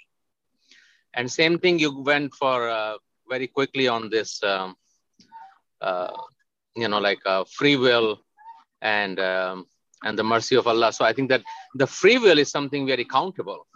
and 1.15 1.31
same 1.31 1.59
thing 1.59 1.79
you 1.79 2.01
went 2.03 2.35
for 2.35 2.69
uh, 2.69 2.95
very 3.29 3.47
quickly 3.47 3.89
on 3.89 4.11
this, 4.11 4.43
um, 4.43 4.77
uh, 5.81 6.13
you 6.77 6.89
know, 6.89 6.99
like 6.99 7.21
uh, 7.27 7.45
free 7.45 7.77
will 7.77 8.21
and 8.81 9.19
um, 9.21 9.67
and 10.05 10.19
the 10.19 10.25
mercy 10.25 10.57
of 10.57 10.67
Allah. 10.67 10.93
So 10.93 11.05
I 11.05 11.13
think 11.13 11.29
that 11.31 11.43
the 11.75 11.87
free 11.87 12.19
will 12.19 12.39
is 12.39 12.51
something 12.51 12.87
very 12.87 13.05
countable 13.05 13.67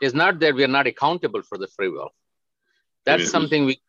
It's 0.00 0.14
not 0.14 0.38
that 0.40 0.54
we 0.54 0.64
are 0.64 0.68
not 0.68 0.86
accountable 0.86 1.42
for 1.42 1.58
the 1.58 1.68
free 1.68 1.88
will. 1.88 2.10
That's 3.04 3.20
I 3.20 3.24
mean, 3.24 3.30
something 3.30 3.64
we. 3.66 3.80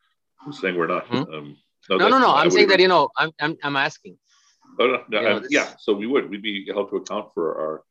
I'm 0.45 0.53
saying 0.53 0.77
we're 0.77 0.87
not. 0.87 1.07
Hmm? 1.07 1.17
Um, 1.17 1.57
no, 1.89 1.97
no, 1.97 2.09
no, 2.09 2.19
no. 2.19 2.33
I'm 2.33 2.51
saying 2.51 2.67
that 2.69 2.79
you 2.79 2.87
know, 2.87 3.09
I'm, 3.17 3.31
I'm, 3.39 3.57
I'm 3.63 3.75
asking. 3.75 4.17
Oh 4.79 4.87
no, 4.87 5.03
no 5.09 5.39
know, 5.39 5.47
yeah. 5.49 5.73
So 5.77 5.93
we 5.93 6.07
would, 6.07 6.29
we'd 6.29 6.41
be 6.41 6.65
held 6.71 6.89
to 6.91 6.97
account 6.97 7.33
for 7.33 7.83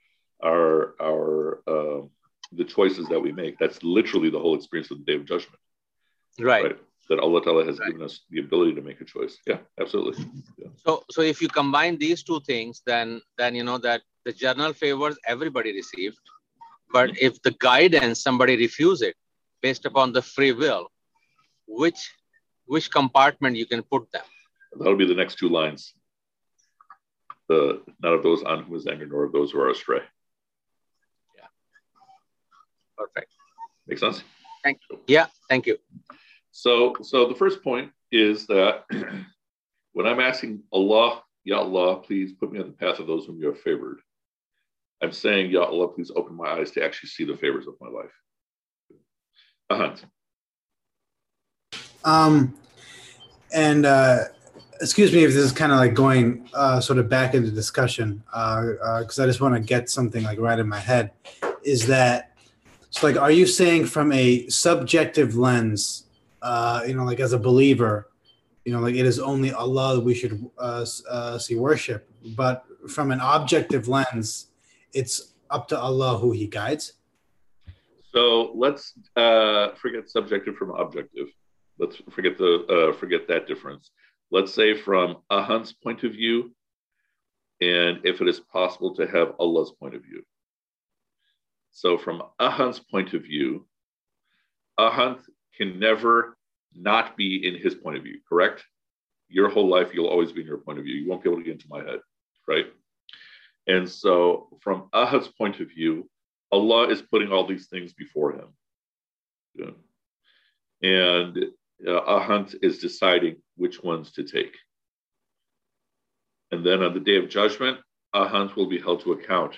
our, 0.42 0.50
our, 0.50 0.94
our, 1.02 1.62
uh, 1.66 2.00
the 2.52 2.64
choices 2.64 3.06
that 3.08 3.20
we 3.20 3.32
make. 3.32 3.58
That's 3.58 3.82
literally 3.82 4.30
the 4.30 4.38
whole 4.38 4.54
experience 4.54 4.90
of 4.90 4.98
the 4.98 5.04
Day 5.04 5.14
of 5.14 5.26
Judgment. 5.26 5.60
Right. 6.40 6.64
right? 6.64 6.78
That 7.08 7.20
Allah 7.20 7.42
Ta'ala 7.42 7.64
has 7.64 7.78
right. 7.78 7.88
given 7.88 8.02
us 8.02 8.20
the 8.30 8.40
ability 8.40 8.74
to 8.74 8.82
make 8.82 9.00
a 9.00 9.04
choice. 9.04 9.38
Yeah, 9.46 9.58
absolutely. 9.80 10.24
Yeah. 10.58 10.68
So, 10.76 11.04
so 11.10 11.22
if 11.22 11.40
you 11.40 11.48
combine 11.48 11.98
these 11.98 12.22
two 12.22 12.40
things, 12.40 12.82
then, 12.84 13.22
then 13.38 13.54
you 13.54 13.64
know 13.64 13.78
that 13.78 14.02
the 14.24 14.32
journal 14.32 14.72
favors 14.72 15.16
everybody 15.26 15.72
received 15.72 16.18
but 16.92 17.18
if 17.20 17.40
the 17.42 17.52
guidance 17.52 18.22
somebody 18.22 18.56
refuse 18.56 19.02
it 19.02 19.14
based 19.62 19.84
upon 19.84 20.12
the 20.12 20.22
free 20.22 20.52
will, 20.52 20.90
which 21.66 22.12
which 22.66 22.90
compartment 22.90 23.56
you 23.56 23.66
can 23.66 23.82
put 23.82 24.10
them? 24.12 24.24
That'll 24.78 24.96
be 24.96 25.06
the 25.06 25.14
next 25.14 25.38
two 25.38 25.48
lines. 25.48 25.94
The 27.48 27.82
not 28.02 28.12
of 28.12 28.22
those 28.22 28.42
on 28.42 28.64
whom 28.64 28.76
is 28.76 28.86
anger, 28.86 29.06
nor 29.06 29.24
of 29.24 29.32
those 29.32 29.52
who 29.52 29.60
are 29.60 29.70
astray. 29.70 30.02
Yeah. 32.98 33.04
Perfect. 33.04 33.32
Make 33.86 33.98
sense? 33.98 34.22
Thank 34.62 34.80
you. 34.90 34.98
Yeah, 35.06 35.26
thank 35.48 35.66
you. 35.66 35.78
So, 36.50 36.94
so 37.02 37.28
the 37.28 37.34
first 37.34 37.62
point 37.62 37.90
is 38.10 38.46
that 38.46 38.84
when 39.92 40.06
I'm 40.06 40.20
asking 40.20 40.62
Allah, 40.72 41.22
Ya 41.44 41.58
Allah, 41.58 41.96
please 41.96 42.32
put 42.32 42.52
me 42.52 42.60
on 42.60 42.66
the 42.66 42.72
path 42.72 42.98
of 42.98 43.06
those 43.06 43.26
whom 43.26 43.38
you 43.40 43.46
have 43.46 43.60
favored. 43.60 44.00
I'm 45.02 45.12
saying, 45.12 45.50
Ya 45.50 45.62
Allah, 45.62 45.88
please 45.88 46.10
open 46.14 46.36
my 46.36 46.48
eyes 46.48 46.72
to 46.72 46.84
actually 46.84 47.10
see 47.10 47.24
the 47.24 47.36
favors 47.36 47.66
of 47.66 47.74
my 47.80 47.88
life. 47.88 48.10
Ahant. 49.70 50.04
Um, 52.04 52.54
and 53.52 53.86
uh, 53.86 54.24
excuse 54.80 55.12
me 55.12 55.24
if 55.24 55.32
this 55.32 55.44
is 55.44 55.52
kind 55.52 55.72
of 55.72 55.78
like 55.78 55.94
going 55.94 56.48
uh, 56.54 56.80
sort 56.80 56.98
of 56.98 57.08
back 57.08 57.34
into 57.34 57.50
discussion 57.50 58.22
because 58.26 59.18
uh, 59.18 59.22
uh, 59.22 59.24
I 59.24 59.26
just 59.26 59.40
want 59.40 59.54
to 59.54 59.60
get 59.60 59.90
something 59.90 60.24
like 60.24 60.38
right 60.38 60.58
in 60.58 60.68
my 60.68 60.78
head. 60.78 61.12
Is 61.64 61.86
that 61.86 62.27
so? 62.90 63.06
Like, 63.06 63.16
are 63.16 63.30
you 63.30 63.46
saying 63.46 63.86
from 63.86 64.12
a 64.12 64.48
subjective 64.48 65.36
lens, 65.36 66.06
uh, 66.42 66.82
you 66.86 66.94
know, 66.94 67.04
like 67.04 67.20
as 67.20 67.32
a 67.32 67.38
believer, 67.38 68.10
you 68.64 68.72
know, 68.72 68.80
like 68.80 68.94
it 68.94 69.06
is 69.06 69.18
only 69.18 69.52
Allah 69.52 69.96
that 69.96 70.02
we 70.02 70.14
should 70.14 70.44
uh, 70.58 70.84
uh, 71.10 71.38
see 71.38 71.56
worship, 71.56 72.10
but 72.36 72.64
from 72.88 73.10
an 73.10 73.20
objective 73.22 73.88
lens, 73.88 74.48
it's 74.92 75.34
up 75.50 75.68
to 75.68 75.78
Allah 75.78 76.18
who 76.18 76.32
He 76.32 76.46
guides. 76.46 76.94
So 78.12 78.52
let's 78.54 78.94
uh, 79.16 79.74
forget 79.74 80.08
subjective 80.08 80.56
from 80.56 80.70
objective. 80.70 81.28
Let's 81.78 81.96
forget 82.10 82.36
the 82.36 82.64
uh, 82.66 82.92
forget 82.98 83.28
that 83.28 83.46
difference 83.46 83.90
let's 84.30 84.52
say 84.52 84.74
from 84.74 85.16
Ahant's 85.30 85.72
point 85.72 86.04
of 86.04 86.12
view, 86.12 86.54
and 87.60 87.98
if 88.04 88.20
it 88.20 88.28
is 88.28 88.40
possible 88.40 88.94
to 88.96 89.06
have 89.06 89.32
Allah's 89.38 89.72
point 89.72 89.94
of 89.94 90.02
view. 90.02 90.22
So, 91.80 91.96
from 91.96 92.24
Ahant's 92.40 92.80
point 92.80 93.14
of 93.14 93.22
view, 93.22 93.64
Ahant 94.80 95.20
can 95.56 95.78
never 95.78 96.36
not 96.74 97.16
be 97.16 97.46
in 97.46 97.54
his 97.54 97.72
point 97.72 97.96
of 97.96 98.02
view, 98.02 98.18
correct? 98.28 98.64
Your 99.28 99.48
whole 99.48 99.68
life, 99.68 99.90
you'll 99.94 100.08
always 100.08 100.32
be 100.32 100.40
in 100.40 100.46
your 100.48 100.58
point 100.58 100.80
of 100.80 100.84
view. 100.84 100.96
You 100.96 101.08
won't 101.08 101.22
be 101.22 101.30
able 101.30 101.38
to 101.38 101.44
get 101.44 101.52
into 101.52 101.68
my 101.70 101.84
head, 101.84 102.00
right? 102.48 102.66
And 103.68 103.88
so, 103.88 104.58
from 104.60 104.88
Ahant's 104.92 105.28
point 105.28 105.60
of 105.60 105.68
view, 105.68 106.10
Allah 106.50 106.88
is 106.88 107.00
putting 107.00 107.30
all 107.30 107.46
these 107.46 107.68
things 107.68 107.92
before 107.92 108.32
him. 108.32 108.48
Yeah. 109.54 109.70
And 110.82 111.38
uh, 111.86 112.00
Ahant 112.00 112.56
is 112.60 112.78
deciding 112.78 113.36
which 113.54 113.84
ones 113.84 114.10
to 114.14 114.24
take. 114.24 114.56
And 116.50 116.66
then 116.66 116.82
on 116.82 116.92
the 116.92 116.98
day 116.98 117.18
of 117.18 117.28
judgment, 117.28 117.78
Ahant 118.16 118.56
will 118.56 118.66
be 118.66 118.80
held 118.80 119.02
to 119.02 119.12
account 119.12 119.54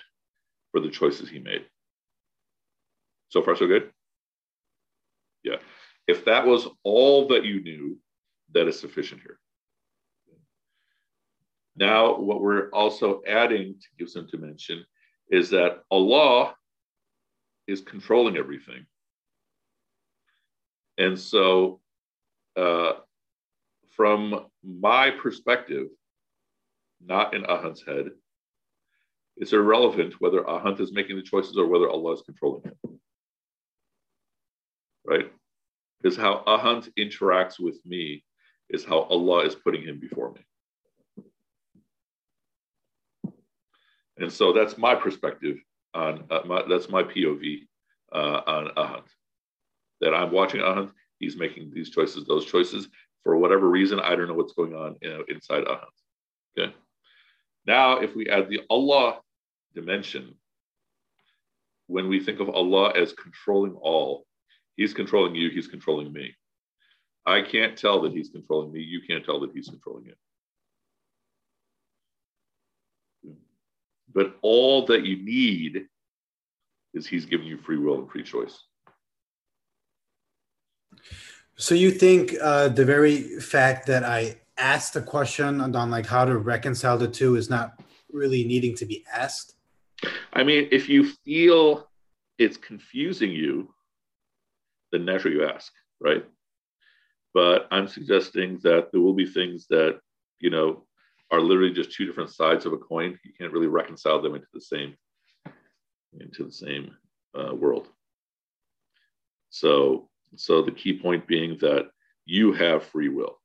for 0.70 0.80
the 0.82 0.90
choices 0.90 1.30
he 1.30 1.38
made. 1.38 1.64
So 3.30 3.42
far, 3.42 3.56
so 3.56 3.66
good? 3.66 3.90
Yeah. 5.42 5.56
If 6.06 6.24
that 6.26 6.46
was 6.46 6.68
all 6.82 7.28
that 7.28 7.44
you 7.44 7.62
knew, 7.62 7.98
that 8.52 8.68
is 8.68 8.78
sufficient 8.78 9.22
here. 9.22 9.38
Now, 11.76 12.18
what 12.18 12.40
we're 12.40 12.68
also 12.70 13.22
adding 13.26 13.74
to 13.80 13.86
give 13.98 14.10
some 14.10 14.26
dimension 14.26 14.84
is 15.30 15.50
that 15.50 15.78
Allah 15.90 16.54
is 17.66 17.80
controlling 17.80 18.36
everything. 18.36 18.84
And 20.98 21.18
so 21.18 21.80
uh, 22.56 22.94
from 23.96 24.46
my 24.64 25.10
perspective, 25.10 25.86
not 27.02 27.34
in 27.34 27.44
Ahant's 27.44 27.82
head, 27.86 28.10
it's 29.36 29.52
irrelevant 29.52 30.20
whether 30.20 30.42
Ahant 30.42 30.80
is 30.80 30.92
making 30.92 31.16
the 31.16 31.22
choices 31.22 31.56
or 31.56 31.66
whether 31.66 31.88
Allah 31.88 32.12
is 32.14 32.22
controlling 32.22 32.64
him. 32.64 32.99
Right? 35.04 35.30
Is 36.04 36.16
how 36.16 36.42
Ahant 36.46 36.88
interacts 36.98 37.58
with 37.58 37.84
me 37.84 38.24
is 38.68 38.84
how 38.84 39.00
Allah 39.00 39.44
is 39.44 39.54
putting 39.54 39.82
him 39.82 39.98
before 39.98 40.32
me. 40.32 40.40
And 44.18 44.32
so 44.32 44.52
that's 44.52 44.78
my 44.78 44.94
perspective 44.94 45.58
on 45.94 46.24
uh, 46.30 46.40
my, 46.46 46.62
that's 46.68 46.88
my 46.88 47.02
POV 47.02 47.62
uh, 48.12 48.40
on 48.46 48.68
Ahant. 48.76 49.06
That 50.00 50.14
I'm 50.14 50.30
watching 50.30 50.60
Ahant 50.60 50.92
he's 51.18 51.36
making 51.36 51.70
these 51.72 51.90
choices, 51.90 52.26
those 52.26 52.46
choices. 52.46 52.88
For 53.22 53.36
whatever 53.36 53.68
reason, 53.68 54.00
I 54.00 54.16
don't 54.16 54.28
know 54.28 54.34
what's 54.34 54.54
going 54.54 54.74
on 54.74 54.96
inside 55.28 55.64
Ahant. 55.64 56.58
Okay. 56.58 56.74
Now, 57.66 57.98
if 57.98 58.14
we 58.14 58.28
add 58.28 58.48
the 58.48 58.62
Allah 58.70 59.20
dimension, 59.74 60.34
when 61.86 62.08
we 62.08 62.20
think 62.20 62.40
of 62.40 62.48
Allah 62.48 62.92
as 62.92 63.12
controlling 63.12 63.74
all, 63.74 64.26
He's 64.80 64.94
controlling 64.94 65.34
you, 65.34 65.50
He's 65.50 65.66
controlling 65.66 66.10
me. 66.10 66.34
I 67.26 67.42
can't 67.42 67.76
tell 67.76 68.00
that 68.00 68.12
He's 68.12 68.30
controlling 68.30 68.72
me. 68.72 68.80
You 68.80 69.02
can't 69.06 69.22
tell 69.22 69.38
that 69.40 69.50
He's 69.52 69.68
controlling 69.68 70.06
you. 70.06 70.14
But 74.14 74.38
all 74.40 74.86
that 74.86 75.04
you 75.04 75.22
need 75.22 75.84
is 76.94 77.06
He's 77.06 77.26
giving 77.26 77.46
you 77.46 77.58
free 77.58 77.76
will 77.76 77.98
and 77.98 78.10
free 78.10 78.22
choice. 78.22 78.58
So 81.56 81.74
you 81.74 81.90
think 81.90 82.32
uh, 82.40 82.68
the 82.68 82.86
very 82.86 83.38
fact 83.38 83.86
that 83.88 84.02
I 84.02 84.40
asked 84.56 84.94
the 84.94 85.02
question 85.02 85.60
on 85.60 85.90
like 85.90 86.06
how 86.06 86.24
to 86.24 86.38
reconcile 86.38 86.96
the 86.96 87.06
two 87.06 87.36
is 87.36 87.50
not 87.50 87.78
really 88.10 88.44
needing 88.44 88.74
to 88.76 88.86
be 88.86 89.04
asked? 89.14 89.56
I 90.32 90.42
mean, 90.42 90.68
if 90.72 90.88
you 90.88 91.12
feel 91.22 91.90
it's 92.38 92.56
confusing 92.56 93.30
you, 93.30 93.74
then 94.92 95.04
naturally 95.04 95.36
you 95.36 95.46
ask, 95.46 95.72
right? 96.00 96.24
But 97.32 97.68
I'm 97.70 97.88
suggesting 97.88 98.58
that 98.62 98.90
there 98.90 99.00
will 99.00 99.14
be 99.14 99.26
things 99.26 99.66
that, 99.68 100.00
you 100.40 100.50
know, 100.50 100.84
are 101.30 101.40
literally 101.40 101.72
just 101.72 101.92
two 101.92 102.06
different 102.06 102.30
sides 102.30 102.66
of 102.66 102.72
a 102.72 102.78
coin. 102.78 103.18
You 103.24 103.32
can't 103.38 103.52
really 103.52 103.68
reconcile 103.68 104.20
them 104.20 104.34
into 104.34 104.48
the 104.52 104.60
same 104.60 104.96
into 106.18 106.44
the 106.44 106.52
same 106.52 106.96
uh, 107.38 107.54
world. 107.54 107.88
So 109.50 110.08
so 110.36 110.62
the 110.62 110.72
key 110.72 110.98
point 110.98 111.26
being 111.26 111.56
that 111.60 111.90
you 112.24 112.52
have 112.52 112.84
free 112.84 113.08
will. 113.08 113.40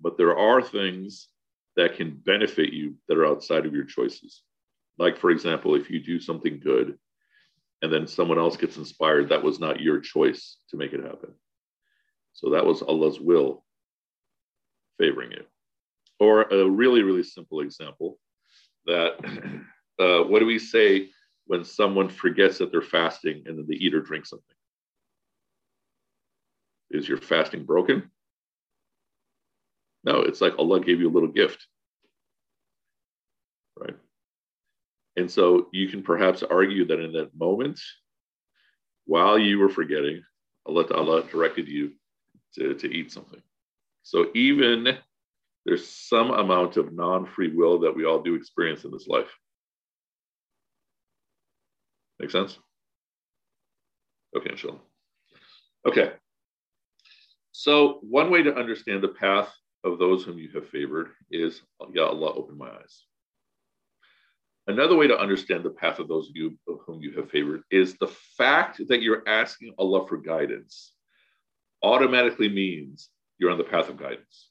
But 0.00 0.16
there 0.16 0.36
are 0.36 0.62
things 0.62 1.28
that 1.76 1.96
can 1.96 2.20
benefit 2.24 2.72
you 2.72 2.96
that 3.06 3.18
are 3.18 3.26
outside 3.26 3.66
of 3.66 3.74
your 3.74 3.84
choices. 3.84 4.42
Like, 4.96 5.16
for 5.16 5.30
example, 5.30 5.74
if 5.74 5.90
you 5.90 6.00
do 6.00 6.18
something 6.18 6.58
good 6.58 6.98
and 7.82 7.92
then 7.92 8.06
someone 8.06 8.38
else 8.38 8.56
gets 8.56 8.76
inspired, 8.76 9.28
that 9.28 9.42
was 9.42 9.60
not 9.60 9.80
your 9.80 10.00
choice 10.00 10.56
to 10.70 10.76
make 10.76 10.92
it 10.92 11.02
happen. 11.02 11.32
So 12.32 12.50
that 12.50 12.64
was 12.64 12.82
Allah's 12.82 13.20
will 13.20 13.64
favoring 14.98 15.32
you. 15.32 15.44
Or 16.20 16.42
a 16.42 16.68
really, 16.68 17.02
really 17.02 17.22
simple 17.22 17.60
example 17.60 18.18
that 18.86 19.12
uh, 19.98 20.24
what 20.24 20.40
do 20.40 20.46
we 20.46 20.58
say 20.58 21.10
when 21.46 21.64
someone 21.64 22.08
forgets 22.08 22.58
that 22.58 22.72
they're 22.72 22.82
fasting 22.82 23.44
and 23.46 23.58
then 23.58 23.66
they 23.68 23.76
eat 23.76 23.94
or 23.94 24.00
drink 24.00 24.26
something? 24.26 24.44
Is 26.90 27.08
your 27.08 27.18
fasting 27.18 27.64
broken? 27.64 28.10
No, 30.04 30.22
it's 30.22 30.40
like 30.40 30.58
Allah 30.58 30.80
gave 30.80 31.00
you 31.00 31.08
a 31.08 31.12
little 31.12 31.28
gift. 31.28 31.66
Right? 33.76 33.96
And 35.18 35.28
so 35.28 35.66
you 35.72 35.88
can 35.88 36.04
perhaps 36.04 36.44
argue 36.44 36.86
that 36.86 37.00
in 37.00 37.10
that 37.14 37.36
moment, 37.36 37.80
while 39.04 39.36
you 39.36 39.58
were 39.58 39.68
forgetting, 39.68 40.22
Allah 40.64 41.24
directed 41.24 41.66
you 41.66 41.94
to, 42.54 42.74
to 42.74 42.86
eat 42.88 43.10
something. 43.10 43.42
So 44.04 44.30
even 44.36 44.96
there's 45.64 45.88
some 45.88 46.30
amount 46.30 46.76
of 46.76 46.92
non-free 46.92 47.52
will 47.52 47.80
that 47.80 47.96
we 47.96 48.04
all 48.04 48.22
do 48.22 48.36
experience 48.36 48.84
in 48.84 48.92
this 48.92 49.08
life. 49.08 49.26
Make 52.20 52.30
sense? 52.30 52.56
Okay, 54.36 54.50
inshallah. 54.50 54.78
Okay. 55.84 56.12
So, 57.50 57.98
one 58.02 58.30
way 58.30 58.44
to 58.44 58.54
understand 58.54 59.02
the 59.02 59.08
path 59.08 59.52
of 59.82 59.98
those 59.98 60.22
whom 60.22 60.38
you 60.38 60.48
have 60.54 60.68
favored 60.68 61.08
is, 61.28 61.62
Ya 61.92 62.06
Allah, 62.06 62.34
open 62.34 62.56
my 62.56 62.68
eyes. 62.68 63.07
Another 64.68 64.96
way 64.96 65.06
to 65.06 65.18
understand 65.18 65.64
the 65.64 65.70
path 65.70 65.98
of 65.98 66.08
those 66.08 66.28
of 66.28 66.36
you 66.36 66.58
of 66.68 66.80
whom 66.86 67.00
you 67.00 67.12
have 67.12 67.30
favored 67.30 67.62
is 67.70 67.96
the 67.96 68.12
fact 68.36 68.80
that 68.88 69.00
you're 69.00 69.26
asking 69.26 69.72
Allah 69.78 70.06
for 70.06 70.18
guidance 70.18 70.92
automatically 71.82 72.50
means 72.50 73.08
you're 73.38 73.50
on 73.50 73.56
the 73.56 73.64
path 73.64 73.88
of 73.88 73.96
guidance. 73.96 74.50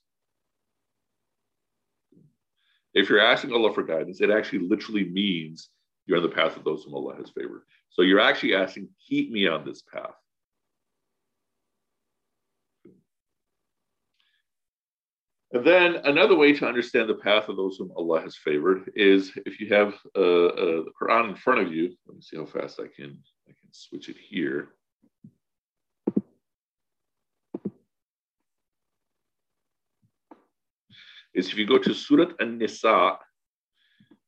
If 2.95 3.09
you're 3.09 3.21
asking 3.21 3.53
Allah 3.53 3.71
for 3.71 3.83
guidance, 3.83 4.19
it 4.19 4.31
actually 4.31 4.67
literally 4.67 5.07
means 5.07 5.69
you're 6.07 6.17
on 6.17 6.23
the 6.23 6.29
path 6.29 6.57
of 6.57 6.63
those 6.63 6.83
whom 6.83 6.95
Allah 6.95 7.15
has 7.17 7.29
favored. 7.29 7.61
So 7.91 8.01
you're 8.01 8.19
actually 8.19 8.55
asking, 8.55 8.89
keep 9.07 9.31
me 9.31 9.47
on 9.47 9.65
this 9.65 9.83
path. 9.83 10.15
And 15.57 15.65
then 15.65 15.95
another 16.05 16.35
way 16.35 16.53
to 16.53 16.67
understand 16.67 17.09
the 17.09 17.15
path 17.15 17.49
of 17.49 17.55
those 17.55 17.77
whom 17.77 17.91
Allah 17.97 18.21
has 18.21 18.35
favored 18.35 18.91
is 18.95 19.31
if 19.47 19.59
you 19.59 19.73
have 19.73 19.95
uh, 20.15 20.19
uh, 20.19 20.83
the 20.83 20.91
Quran 21.01 21.29
in 21.29 21.35
front 21.35 21.61
of 21.61 21.73
you. 21.73 21.95
Let 22.05 22.15
me 22.15 22.21
see 22.21 22.37
how 22.37 22.45
fast 22.45 22.79
I 22.79 22.85
can 22.95 23.17
I 23.49 23.53
can 23.53 23.71
switch 23.71 24.07
it 24.07 24.17
here. 24.17 24.67
Is 31.33 31.49
if 31.49 31.57
you 31.57 31.65
go 31.65 31.79
to 31.79 31.91
Surat 31.91 32.33
An-Nisa, 32.39 33.17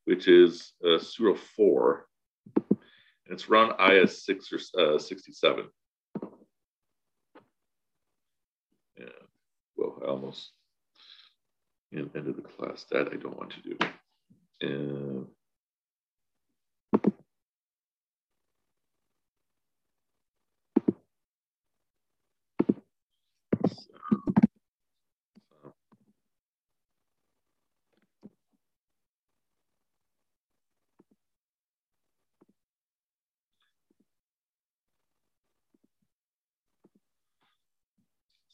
which 0.06 0.28
is 0.28 0.74
uh, 0.84 0.98
Surah 0.98 1.38
4, 1.56 2.08
and 2.56 2.80
it's 3.28 3.48
around 3.48 3.74
Ayah 3.80 4.08
6 4.08 4.50
or 4.76 4.96
uh, 4.96 4.98
67. 4.98 5.65
Yeah. 8.98 9.06
Well, 9.78 10.02
I 10.04 10.08
almost 10.08 10.54
the 11.91 11.99
end 11.99 12.28
of 12.28 12.36
the 12.36 12.41
class. 12.41 12.86
That 12.91 13.10
I 13.12 13.15
don't 13.15 13.38
want 13.38 13.52
to 13.52 13.62
do. 13.62 13.78
Uh, 14.63 15.25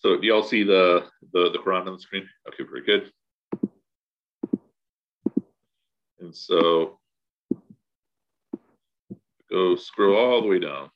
So 0.05 0.17
do 0.17 0.27
y'all 0.27 0.43
see 0.43 0.61
the, 0.61 1.05
the, 1.33 1.49
the 1.49 1.57
Quran 1.57 1.87
on 1.87 1.93
the 1.93 1.99
screen? 1.99 2.29
Okay, 2.47 2.63
very 2.63 2.85
good. 2.85 3.11
And 6.25 6.35
so 6.35 6.97
go 9.47 9.75
scroll 9.75 10.17
all 10.17 10.41
the 10.41 10.47
way 10.47 10.57
down. 10.57 10.89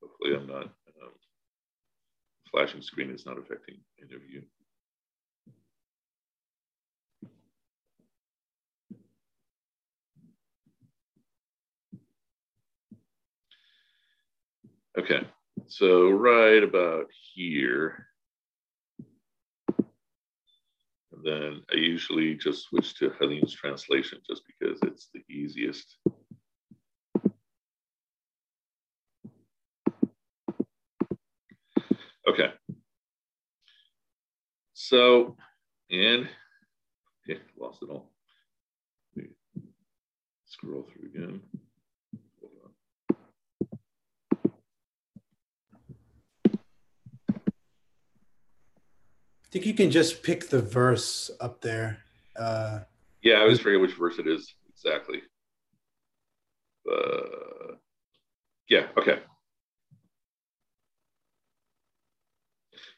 Hopefully 0.00 0.36
I'm 0.36 0.46
not, 0.46 0.64
um, 0.64 1.12
flashing 2.50 2.80
screen 2.80 3.10
is 3.10 3.26
not 3.26 3.36
affecting 3.38 3.76
any 4.02 4.14
of 4.14 4.22
you. 4.26 4.42
Okay, 14.98 15.28
so 15.66 16.08
right 16.08 16.62
about 16.62 17.08
here. 17.34 18.06
And 21.09 21.09
then 21.24 21.62
I 21.72 21.76
usually 21.76 22.34
just 22.34 22.64
switch 22.64 22.94
to 22.98 23.12
Helene's 23.18 23.52
translation 23.52 24.18
just 24.26 24.42
because 24.46 24.78
it's 24.82 25.08
the 25.12 25.22
easiest. 25.28 25.96
Okay. 32.28 32.52
So, 34.74 35.36
and, 35.90 36.28
okay, 37.28 37.40
lost 37.58 37.82
it 37.82 37.90
all. 37.90 38.10
Scroll 40.46 40.88
through 40.92 41.08
again. 41.08 41.40
Think 49.50 49.66
you 49.66 49.74
can 49.74 49.90
just 49.90 50.22
pick 50.22 50.48
the 50.48 50.62
verse 50.62 51.30
up 51.40 51.60
there. 51.60 51.98
Uh, 52.36 52.80
yeah, 53.22 53.34
I 53.34 53.44
was 53.44 53.60
forget 53.60 53.80
which 53.80 53.94
verse 53.94 54.18
it 54.18 54.26
is 54.26 54.54
exactly. 54.68 55.22
Uh, 56.90 57.74
yeah, 58.68 58.86
okay. 58.96 59.18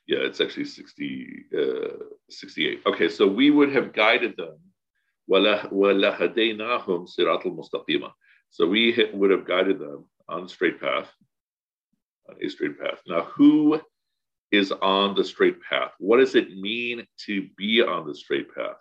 Yeah, 0.06 0.18
it's 0.18 0.40
actually 0.40 0.66
60, 0.66 1.44
uh, 1.56 2.04
68. 2.28 2.82
Okay, 2.86 3.08
so 3.08 3.26
we 3.26 3.50
would 3.50 3.72
have 3.74 3.92
guided 3.92 4.36
them. 4.36 4.58
So 8.50 8.66
we 8.66 9.08
would 9.14 9.30
have 9.30 9.46
guided 9.46 9.78
them 9.78 10.04
on 10.28 10.42
the 10.42 10.48
straight 10.48 10.80
path, 10.80 11.08
on 12.28 12.36
a 12.42 12.48
straight 12.48 12.78
path. 12.78 13.00
Now, 13.06 13.22
who 13.22 13.80
is 14.52 14.70
on 14.70 15.14
the 15.14 15.24
straight 15.24 15.62
path. 15.62 15.92
What 15.98 16.18
does 16.18 16.34
it 16.34 16.56
mean 16.56 17.06
to 17.26 17.48
be 17.56 17.82
on 17.82 18.06
the 18.06 18.14
straight 18.14 18.48
path? 18.54 18.76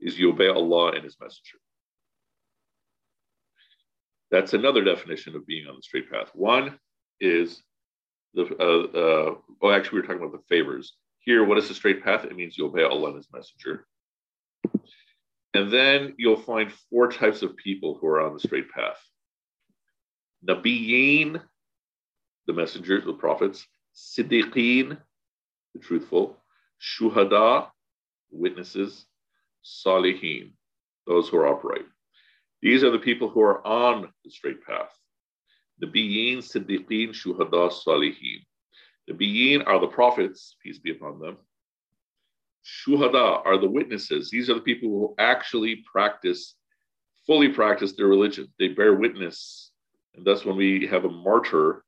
Is 0.00 0.18
you 0.18 0.30
obey 0.30 0.48
Allah 0.48 0.92
and 0.92 1.04
His 1.04 1.16
Messenger. 1.20 1.58
That's 4.30 4.54
another 4.54 4.82
definition 4.82 5.36
of 5.36 5.46
being 5.46 5.66
on 5.66 5.76
the 5.76 5.82
straight 5.82 6.10
path. 6.10 6.30
One 6.34 6.78
is 7.20 7.62
the, 8.34 8.44
uh, 8.58 8.98
uh, 8.98 9.34
oh, 9.62 9.70
actually, 9.70 9.96
we 9.96 10.00
were 10.00 10.06
talking 10.06 10.22
about 10.22 10.32
the 10.32 10.46
favors. 10.48 10.94
Here, 11.20 11.44
what 11.44 11.58
is 11.58 11.68
the 11.68 11.74
straight 11.74 12.02
path? 12.02 12.24
It 12.24 12.36
means 12.36 12.56
you 12.56 12.66
obey 12.66 12.84
Allah 12.84 13.08
and 13.08 13.16
His 13.16 13.28
Messenger. 13.32 13.86
And 15.54 15.72
then 15.72 16.14
you'll 16.18 16.40
find 16.40 16.72
four 16.90 17.10
types 17.10 17.42
of 17.42 17.56
people 17.56 17.98
who 18.00 18.06
are 18.06 18.20
on 18.20 18.34
the 18.34 18.40
straight 18.40 18.70
path. 18.70 18.98
Nabiyyin, 20.46 21.42
the 22.48 22.54
messengers, 22.54 23.04
the 23.04 23.12
prophets, 23.12 23.68
Siddiqeen, 23.94 24.98
the 25.74 25.80
truthful, 25.80 26.36
Shuhada, 26.80 27.68
witnesses, 28.32 29.04
Salihin, 29.62 30.52
those 31.06 31.28
who 31.28 31.36
are 31.36 31.46
upright. 31.46 31.84
These 32.62 32.82
are 32.82 32.90
the 32.90 32.98
people 32.98 33.28
who 33.28 33.40
are 33.42 33.64
on 33.64 34.08
the 34.24 34.30
straight 34.30 34.64
path. 34.64 34.90
The 35.78 35.86
Nabiyyin, 35.86 36.38
Siddiqeen, 36.38 37.10
Shuhada, 37.10 37.70
Salihin. 37.70 38.40
The 39.06 39.12
Nabiyyin 39.12 39.66
are 39.66 39.78
the 39.78 39.86
prophets, 39.86 40.56
peace 40.62 40.78
be 40.78 40.92
upon 40.92 41.20
them. 41.20 41.36
Shuhada 42.64 43.44
are 43.44 43.58
the 43.58 43.68
witnesses. 43.68 44.30
These 44.30 44.48
are 44.48 44.54
the 44.54 44.60
people 44.60 44.88
who 44.88 45.14
actually 45.18 45.84
practice, 45.90 46.54
fully 47.26 47.48
practice 47.50 47.92
their 47.92 48.06
religion. 48.06 48.48
They 48.58 48.68
bear 48.68 48.94
witness. 48.94 49.70
And 50.14 50.24
thus, 50.24 50.46
when 50.46 50.56
we 50.56 50.86
have 50.86 51.04
a 51.04 51.10
martyr, 51.10 51.84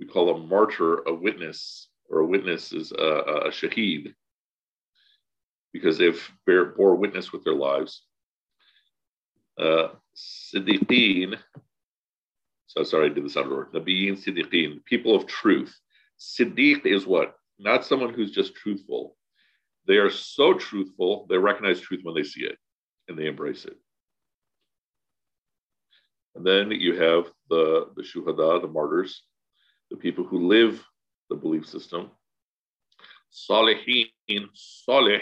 we 0.00 0.06
call 0.06 0.34
a 0.34 0.38
martyr 0.38 1.02
a 1.06 1.14
witness, 1.14 1.88
or 2.08 2.20
a 2.20 2.26
witness 2.26 2.72
is 2.72 2.90
a, 2.90 3.04
a 3.46 3.50
shaheed, 3.50 4.14
because 5.72 5.98
they've 5.98 6.30
bear, 6.46 6.64
bore 6.64 6.96
witness 6.96 7.32
with 7.32 7.44
their 7.44 7.54
lives. 7.54 8.02
Uh, 9.60 9.88
Siddiqeen, 10.16 11.36
so 12.66 12.82
sorry, 12.82 13.10
I 13.10 13.12
did 13.12 13.24
this 13.24 13.36
out 13.36 13.44
of 13.44 13.52
order. 13.52 13.70
Nabiyin 13.74 14.16
Siddiqeen, 14.16 14.82
people 14.86 15.14
of 15.14 15.26
truth. 15.26 15.78
Siddiq 16.18 16.86
is 16.86 17.06
what? 17.06 17.34
Not 17.58 17.84
someone 17.84 18.14
who's 18.14 18.30
just 18.30 18.54
truthful. 18.54 19.16
They 19.86 19.96
are 19.96 20.10
so 20.10 20.54
truthful, 20.54 21.26
they 21.28 21.36
recognize 21.36 21.80
truth 21.80 22.00
when 22.04 22.14
they 22.14 22.22
see 22.22 22.42
it 22.42 22.56
and 23.08 23.18
they 23.18 23.26
embrace 23.26 23.66
it. 23.66 23.76
And 26.34 26.46
then 26.46 26.70
you 26.70 26.94
have 26.94 27.30
the, 27.50 27.88
the 27.96 28.02
shuhada, 28.02 28.62
the 28.62 28.68
martyrs, 28.68 29.24
the 29.90 29.96
people 29.96 30.24
who 30.24 30.48
live 30.48 30.84
the 31.28 31.36
belief 31.36 31.66
system. 31.66 32.10
Salihin, 33.32 34.06
salih, 34.54 35.20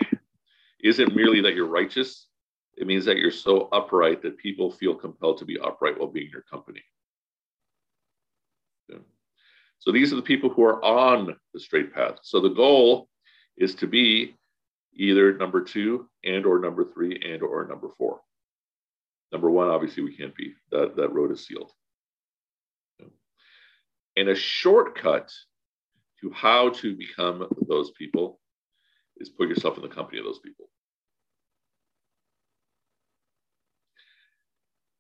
isn't 0.82 1.14
merely 1.14 1.40
that 1.42 1.54
you're 1.54 1.66
righteous, 1.66 2.28
it 2.76 2.86
means 2.86 3.04
that 3.04 3.16
you're 3.16 3.30
so 3.30 3.68
upright 3.72 4.22
that 4.22 4.38
people 4.38 4.70
feel 4.70 4.94
compelled 4.94 5.38
to 5.38 5.44
be 5.44 5.58
upright 5.58 5.98
while 5.98 6.08
being 6.08 6.26
in 6.26 6.32
your 6.32 6.42
company. 6.42 6.82
Yeah. 8.88 8.98
So 9.80 9.90
these 9.90 10.12
are 10.12 10.16
the 10.16 10.22
people 10.22 10.48
who 10.48 10.62
are 10.62 10.82
on 10.84 11.34
the 11.52 11.60
straight 11.60 11.92
path. 11.92 12.18
So 12.22 12.40
the 12.40 12.50
goal 12.50 13.08
is 13.56 13.74
to 13.76 13.88
be 13.88 14.36
either 14.94 15.36
number 15.36 15.60
two 15.60 16.08
and 16.24 16.46
or 16.46 16.60
number 16.60 16.84
three 16.84 17.20
and 17.26 17.42
or 17.42 17.66
number 17.66 17.88
four. 17.98 18.20
Number 19.32 19.50
one, 19.50 19.68
obviously, 19.68 20.04
we 20.04 20.16
can't 20.16 20.34
be. 20.34 20.54
That, 20.70 20.96
that 20.96 21.12
road 21.12 21.32
is 21.32 21.44
sealed. 21.44 21.72
And 24.18 24.28
a 24.28 24.34
shortcut 24.34 25.32
to 26.20 26.30
how 26.32 26.70
to 26.70 26.96
become 26.96 27.46
those 27.68 27.92
people 27.92 28.40
is 29.18 29.28
put 29.28 29.48
yourself 29.48 29.76
in 29.76 29.82
the 29.82 29.88
company 29.88 30.18
of 30.18 30.24
those 30.24 30.40
people. 30.40 30.68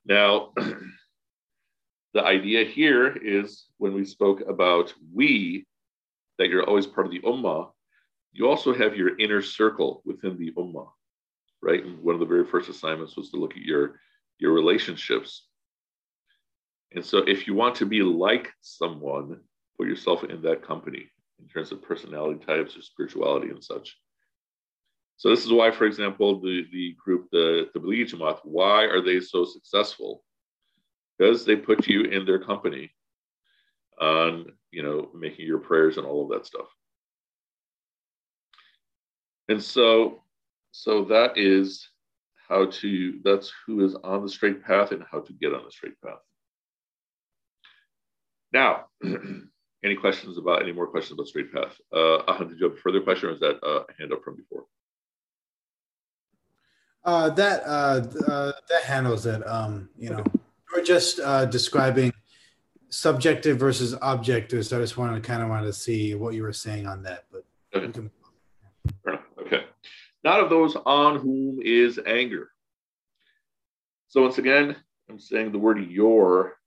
Now, 0.06 0.52
the 2.14 2.22
idea 2.22 2.64
here 2.64 3.08
is 3.08 3.64
when 3.78 3.92
we 3.92 4.04
spoke 4.04 4.42
about 4.48 4.94
we, 5.12 5.66
that 6.38 6.48
you're 6.48 6.62
always 6.62 6.86
part 6.86 7.08
of 7.08 7.12
the 7.12 7.20
ummah, 7.22 7.72
you 8.30 8.48
also 8.48 8.72
have 8.72 8.96
your 8.96 9.18
inner 9.18 9.42
circle 9.42 10.00
within 10.04 10.38
the 10.38 10.52
ummah, 10.52 10.90
right? 11.60 11.84
And 11.84 12.00
one 12.04 12.14
of 12.14 12.20
the 12.20 12.26
very 12.26 12.46
first 12.46 12.68
assignments 12.68 13.16
was 13.16 13.30
to 13.30 13.36
look 13.36 13.56
at 13.56 13.62
your, 13.62 13.98
your 14.38 14.52
relationships 14.52 15.47
and 16.92 17.04
so, 17.04 17.18
if 17.18 17.46
you 17.46 17.54
want 17.54 17.74
to 17.76 17.86
be 17.86 18.02
like 18.02 18.50
someone, 18.60 19.40
put 19.76 19.88
yourself 19.88 20.24
in 20.24 20.40
that 20.42 20.66
company 20.66 21.06
in 21.40 21.48
terms 21.48 21.70
of 21.70 21.82
personality 21.82 22.44
types 22.44 22.76
or 22.76 22.82
spirituality 22.82 23.50
and 23.50 23.62
such. 23.62 23.96
So, 25.18 25.28
this 25.28 25.44
is 25.44 25.52
why, 25.52 25.70
for 25.70 25.84
example, 25.84 26.40
the, 26.40 26.64
the 26.72 26.96
group, 27.02 27.28
the, 27.30 27.68
the 27.74 27.80
Tablighi 27.80 28.10
Jamaat, 28.10 28.38
why 28.44 28.84
are 28.84 29.02
they 29.02 29.20
so 29.20 29.44
successful? 29.44 30.24
Because 31.18 31.44
they 31.44 31.56
put 31.56 31.86
you 31.88 32.04
in 32.04 32.24
their 32.24 32.38
company 32.38 32.90
on, 34.00 34.46
you 34.70 34.82
know, 34.82 35.10
making 35.14 35.46
your 35.46 35.58
prayers 35.58 35.98
and 35.98 36.06
all 36.06 36.22
of 36.22 36.30
that 36.30 36.46
stuff. 36.46 36.68
And 39.48 39.62
so, 39.62 40.22
so 40.70 41.04
that 41.06 41.36
is 41.36 41.88
how 42.48 42.66
to, 42.66 43.20
that's 43.24 43.52
who 43.66 43.84
is 43.84 43.94
on 43.96 44.22
the 44.22 44.28
straight 44.28 44.62
path 44.62 44.92
and 44.92 45.02
how 45.10 45.20
to 45.20 45.32
get 45.34 45.52
on 45.52 45.64
the 45.64 45.70
straight 45.70 46.00
path. 46.00 46.20
Now, 48.52 48.86
any 49.84 49.94
questions 49.94 50.38
about, 50.38 50.62
any 50.62 50.72
more 50.72 50.86
questions 50.86 51.18
about 51.18 51.28
straight 51.28 51.52
path? 51.52 51.76
Uh, 51.92 52.22
Ahan, 52.28 52.48
did 52.48 52.58
you 52.58 52.68
have 52.68 52.76
a 52.76 52.80
further 52.80 53.00
question 53.00 53.28
or 53.28 53.32
is 53.32 53.40
that 53.40 53.62
uh, 53.62 53.84
a 53.88 53.92
hand 53.98 54.12
up 54.12 54.22
from 54.24 54.36
before? 54.36 54.64
Uh, 57.04 57.30
that 57.30 57.62
uh, 57.64 58.04
uh, 58.26 58.52
that 58.68 58.82
handles 58.84 59.24
it. 59.24 59.46
Um, 59.46 59.88
you 59.96 60.10
know, 60.10 60.22
we're 60.74 60.84
just 60.84 61.20
uh, 61.20 61.46
describing 61.46 62.12
subjective 62.90 63.58
versus 63.58 63.94
objective. 64.02 64.66
So 64.66 64.76
I 64.76 64.80
just 64.80 64.98
wanted 64.98 65.14
to 65.22 65.26
kind 65.26 65.42
of 65.42 65.48
want 65.48 65.64
to 65.64 65.72
see 65.72 66.14
what 66.14 66.34
you 66.34 66.42
were 66.42 66.52
saying 66.52 66.86
on 66.86 67.02
that. 67.04 67.24
But 67.32 67.44
okay. 67.74 67.92
Can... 67.92 68.10
okay. 69.40 69.64
Not 70.24 70.40
of 70.40 70.50
those 70.50 70.76
on 70.84 71.18
whom 71.18 71.60
is 71.62 71.98
anger. 72.04 72.50
So 74.08 74.22
once 74.22 74.38
again, 74.38 74.76
I'm 75.08 75.18
saying 75.18 75.52
the 75.52 75.58
word 75.58 75.78
your 75.90 76.57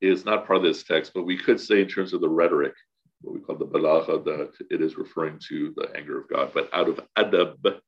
is 0.00 0.24
not 0.24 0.46
part 0.46 0.58
of 0.58 0.62
this 0.62 0.82
text, 0.82 1.12
but 1.14 1.24
we 1.24 1.36
could 1.36 1.60
say 1.60 1.80
in 1.80 1.88
terms 1.88 2.12
of 2.12 2.20
the 2.20 2.28
rhetoric, 2.28 2.74
what 3.22 3.34
we 3.34 3.40
call 3.40 3.56
the 3.56 3.66
balagha, 3.66 4.24
that 4.24 4.52
it 4.70 4.80
is 4.80 4.96
referring 4.96 5.38
to 5.48 5.74
the 5.76 5.88
anger 5.96 6.18
of 6.18 6.28
God. 6.28 6.52
But 6.54 6.70
out 6.72 6.88
of 6.88 7.00
adab, 7.18 7.80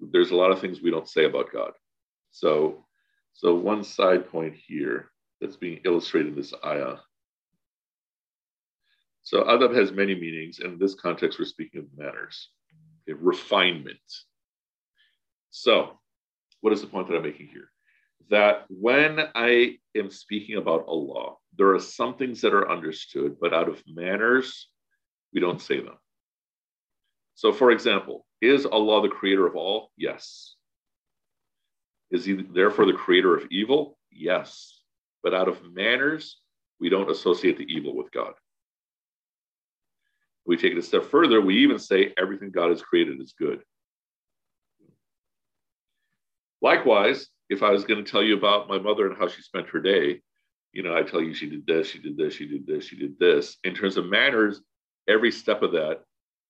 there's 0.00 0.30
a 0.30 0.36
lot 0.36 0.50
of 0.50 0.60
things 0.60 0.80
we 0.80 0.90
don't 0.90 1.08
say 1.08 1.24
about 1.24 1.52
God. 1.52 1.72
So, 2.30 2.86
so 3.34 3.54
one 3.54 3.84
side 3.84 4.30
point 4.30 4.54
here 4.56 5.10
that's 5.40 5.56
being 5.56 5.80
illustrated 5.84 6.28
in 6.30 6.36
this 6.36 6.54
ayah. 6.64 6.96
So 9.22 9.42
adab 9.44 9.74
has 9.76 9.92
many 9.92 10.14
meanings. 10.14 10.60
and 10.60 10.74
In 10.74 10.78
this 10.78 10.94
context, 10.94 11.38
we're 11.38 11.44
speaking 11.46 11.80
of 11.80 11.86
manners, 11.96 12.50
okay, 13.08 13.18
refinement. 13.20 13.98
So, 15.50 15.98
what 16.60 16.72
is 16.72 16.80
the 16.80 16.86
point 16.86 17.08
that 17.08 17.16
I'm 17.16 17.22
making 17.22 17.48
here? 17.48 17.70
That 18.30 18.64
when 18.68 19.20
I 19.34 19.78
am 19.96 20.10
speaking 20.10 20.56
about 20.56 20.84
Allah, 20.88 21.34
there 21.56 21.74
are 21.74 21.80
some 21.80 22.16
things 22.16 22.40
that 22.40 22.54
are 22.54 22.70
understood, 22.70 23.36
but 23.40 23.54
out 23.54 23.68
of 23.68 23.82
manners, 23.86 24.68
we 25.32 25.40
don't 25.40 25.60
say 25.60 25.80
them. 25.80 25.96
So, 27.34 27.52
for 27.52 27.70
example, 27.70 28.26
is 28.40 28.66
Allah 28.66 29.02
the 29.02 29.14
creator 29.14 29.46
of 29.46 29.54
all? 29.54 29.90
Yes. 29.96 30.56
Is 32.10 32.24
he 32.24 32.34
therefore 32.34 32.86
the 32.86 32.92
creator 32.92 33.36
of 33.36 33.46
evil? 33.50 33.98
Yes. 34.10 34.80
But 35.22 35.34
out 35.34 35.48
of 35.48 35.60
manners, 35.72 36.40
we 36.80 36.88
don't 36.88 37.10
associate 37.10 37.58
the 37.58 37.64
evil 37.64 37.96
with 37.96 38.10
God. 38.10 38.32
We 40.46 40.56
take 40.56 40.72
it 40.72 40.78
a 40.78 40.82
step 40.82 41.04
further, 41.04 41.40
we 41.40 41.58
even 41.58 41.78
say 41.78 42.14
everything 42.16 42.50
God 42.50 42.70
has 42.70 42.80
created 42.80 43.20
is 43.20 43.34
good. 43.38 43.62
Likewise, 46.62 47.28
if 47.48 47.62
I 47.62 47.70
was 47.70 47.84
going 47.84 48.04
to 48.04 48.10
tell 48.10 48.22
you 48.22 48.36
about 48.36 48.68
my 48.68 48.78
mother 48.78 49.06
and 49.06 49.16
how 49.16 49.28
she 49.28 49.42
spent 49.42 49.68
her 49.68 49.80
day, 49.80 50.20
you 50.72 50.82
know, 50.82 50.96
I 50.96 51.02
tell 51.02 51.22
you 51.22 51.32
she 51.32 51.48
did 51.48 51.66
this, 51.66 51.88
she 51.88 51.98
did 51.98 52.16
this, 52.16 52.34
she 52.34 52.46
did 52.46 52.66
this, 52.66 52.84
she 52.84 52.96
did 52.96 53.18
this. 53.18 53.56
In 53.64 53.74
terms 53.74 53.96
of 53.96 54.06
manners, 54.06 54.60
every 55.08 55.30
step 55.30 55.62
of 55.62 55.72
that 55.72 56.00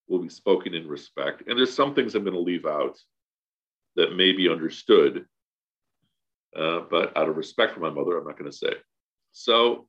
will 0.09 0.21
be 0.21 0.29
spoken 0.29 0.75
in 0.75 0.89
respect. 0.89 1.43
And 1.47 1.59
there's 1.59 1.75
some 1.75 1.95
things 1.95 2.15
I'm 2.15 2.25
going 2.25 2.35
to 2.35 2.41
leave 2.41 2.67
out 2.67 2.99
that 3.97 4.17
may 4.17 4.33
be 4.33 4.49
understood, 4.49 5.27
uh, 6.57 6.81
but 6.91 7.17
out 7.17 7.29
of 7.29 7.37
respect 7.37 7.75
for 7.75 7.81
my 7.81 7.91
mother, 7.91 8.17
I'm 8.17 8.27
not 8.27 8.39
going 8.39 8.51
to 8.51 8.57
say. 8.57 8.73
So 9.33 9.87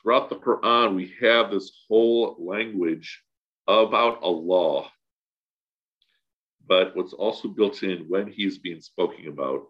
throughout 0.00 0.28
the 0.28 0.36
Quran, 0.36 0.94
we 0.94 1.14
have 1.20 1.50
this 1.50 1.72
whole 1.88 2.36
language 2.38 3.22
about 3.66 4.22
Allah. 4.22 4.90
But 6.66 6.96
what's 6.96 7.12
also 7.12 7.48
built 7.48 7.82
in 7.82 8.06
when 8.08 8.28
he's 8.28 8.58
being 8.58 8.80
spoken 8.80 9.28
about, 9.28 9.66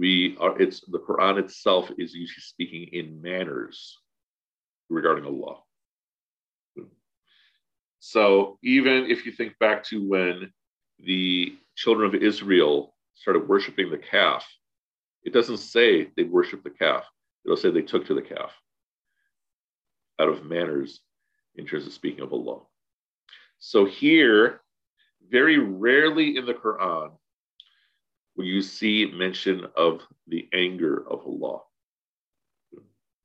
we 0.00 0.34
are 0.40 0.58
it's 0.60 0.80
the 0.80 0.98
Quran 0.98 1.38
itself 1.38 1.90
is 1.98 2.14
usually 2.14 2.40
speaking 2.40 2.88
in 2.94 3.20
manners 3.20 3.98
regarding 4.88 5.26
Allah. 5.26 5.58
So 7.98 8.58
even 8.64 9.10
if 9.10 9.26
you 9.26 9.32
think 9.32 9.58
back 9.58 9.84
to 9.84 10.08
when 10.08 10.50
the 10.98 11.54
children 11.76 12.08
of 12.08 12.22
Israel 12.22 12.94
started 13.14 13.46
worshiping 13.46 13.90
the 13.90 13.98
calf, 13.98 14.48
it 15.22 15.34
doesn't 15.34 15.58
say 15.58 16.10
they 16.16 16.24
worshiped 16.24 16.64
the 16.64 16.70
calf. 16.70 17.04
It'll 17.44 17.58
say 17.58 17.70
they 17.70 17.82
took 17.82 18.06
to 18.06 18.14
the 18.14 18.22
calf 18.22 18.52
out 20.18 20.30
of 20.30 20.46
manners 20.46 21.00
in 21.56 21.66
terms 21.66 21.86
of 21.86 21.92
speaking 21.92 22.24
of 22.24 22.32
Allah. 22.32 22.60
So 23.58 23.84
here, 23.84 24.62
very 25.28 25.58
rarely 25.58 26.38
in 26.38 26.46
the 26.46 26.54
Quran 26.54 27.10
you 28.42 28.62
see 28.62 29.12
mention 29.14 29.66
of 29.76 30.02
the 30.26 30.48
anger 30.52 31.04
of 31.08 31.20
Allah. 31.26 31.60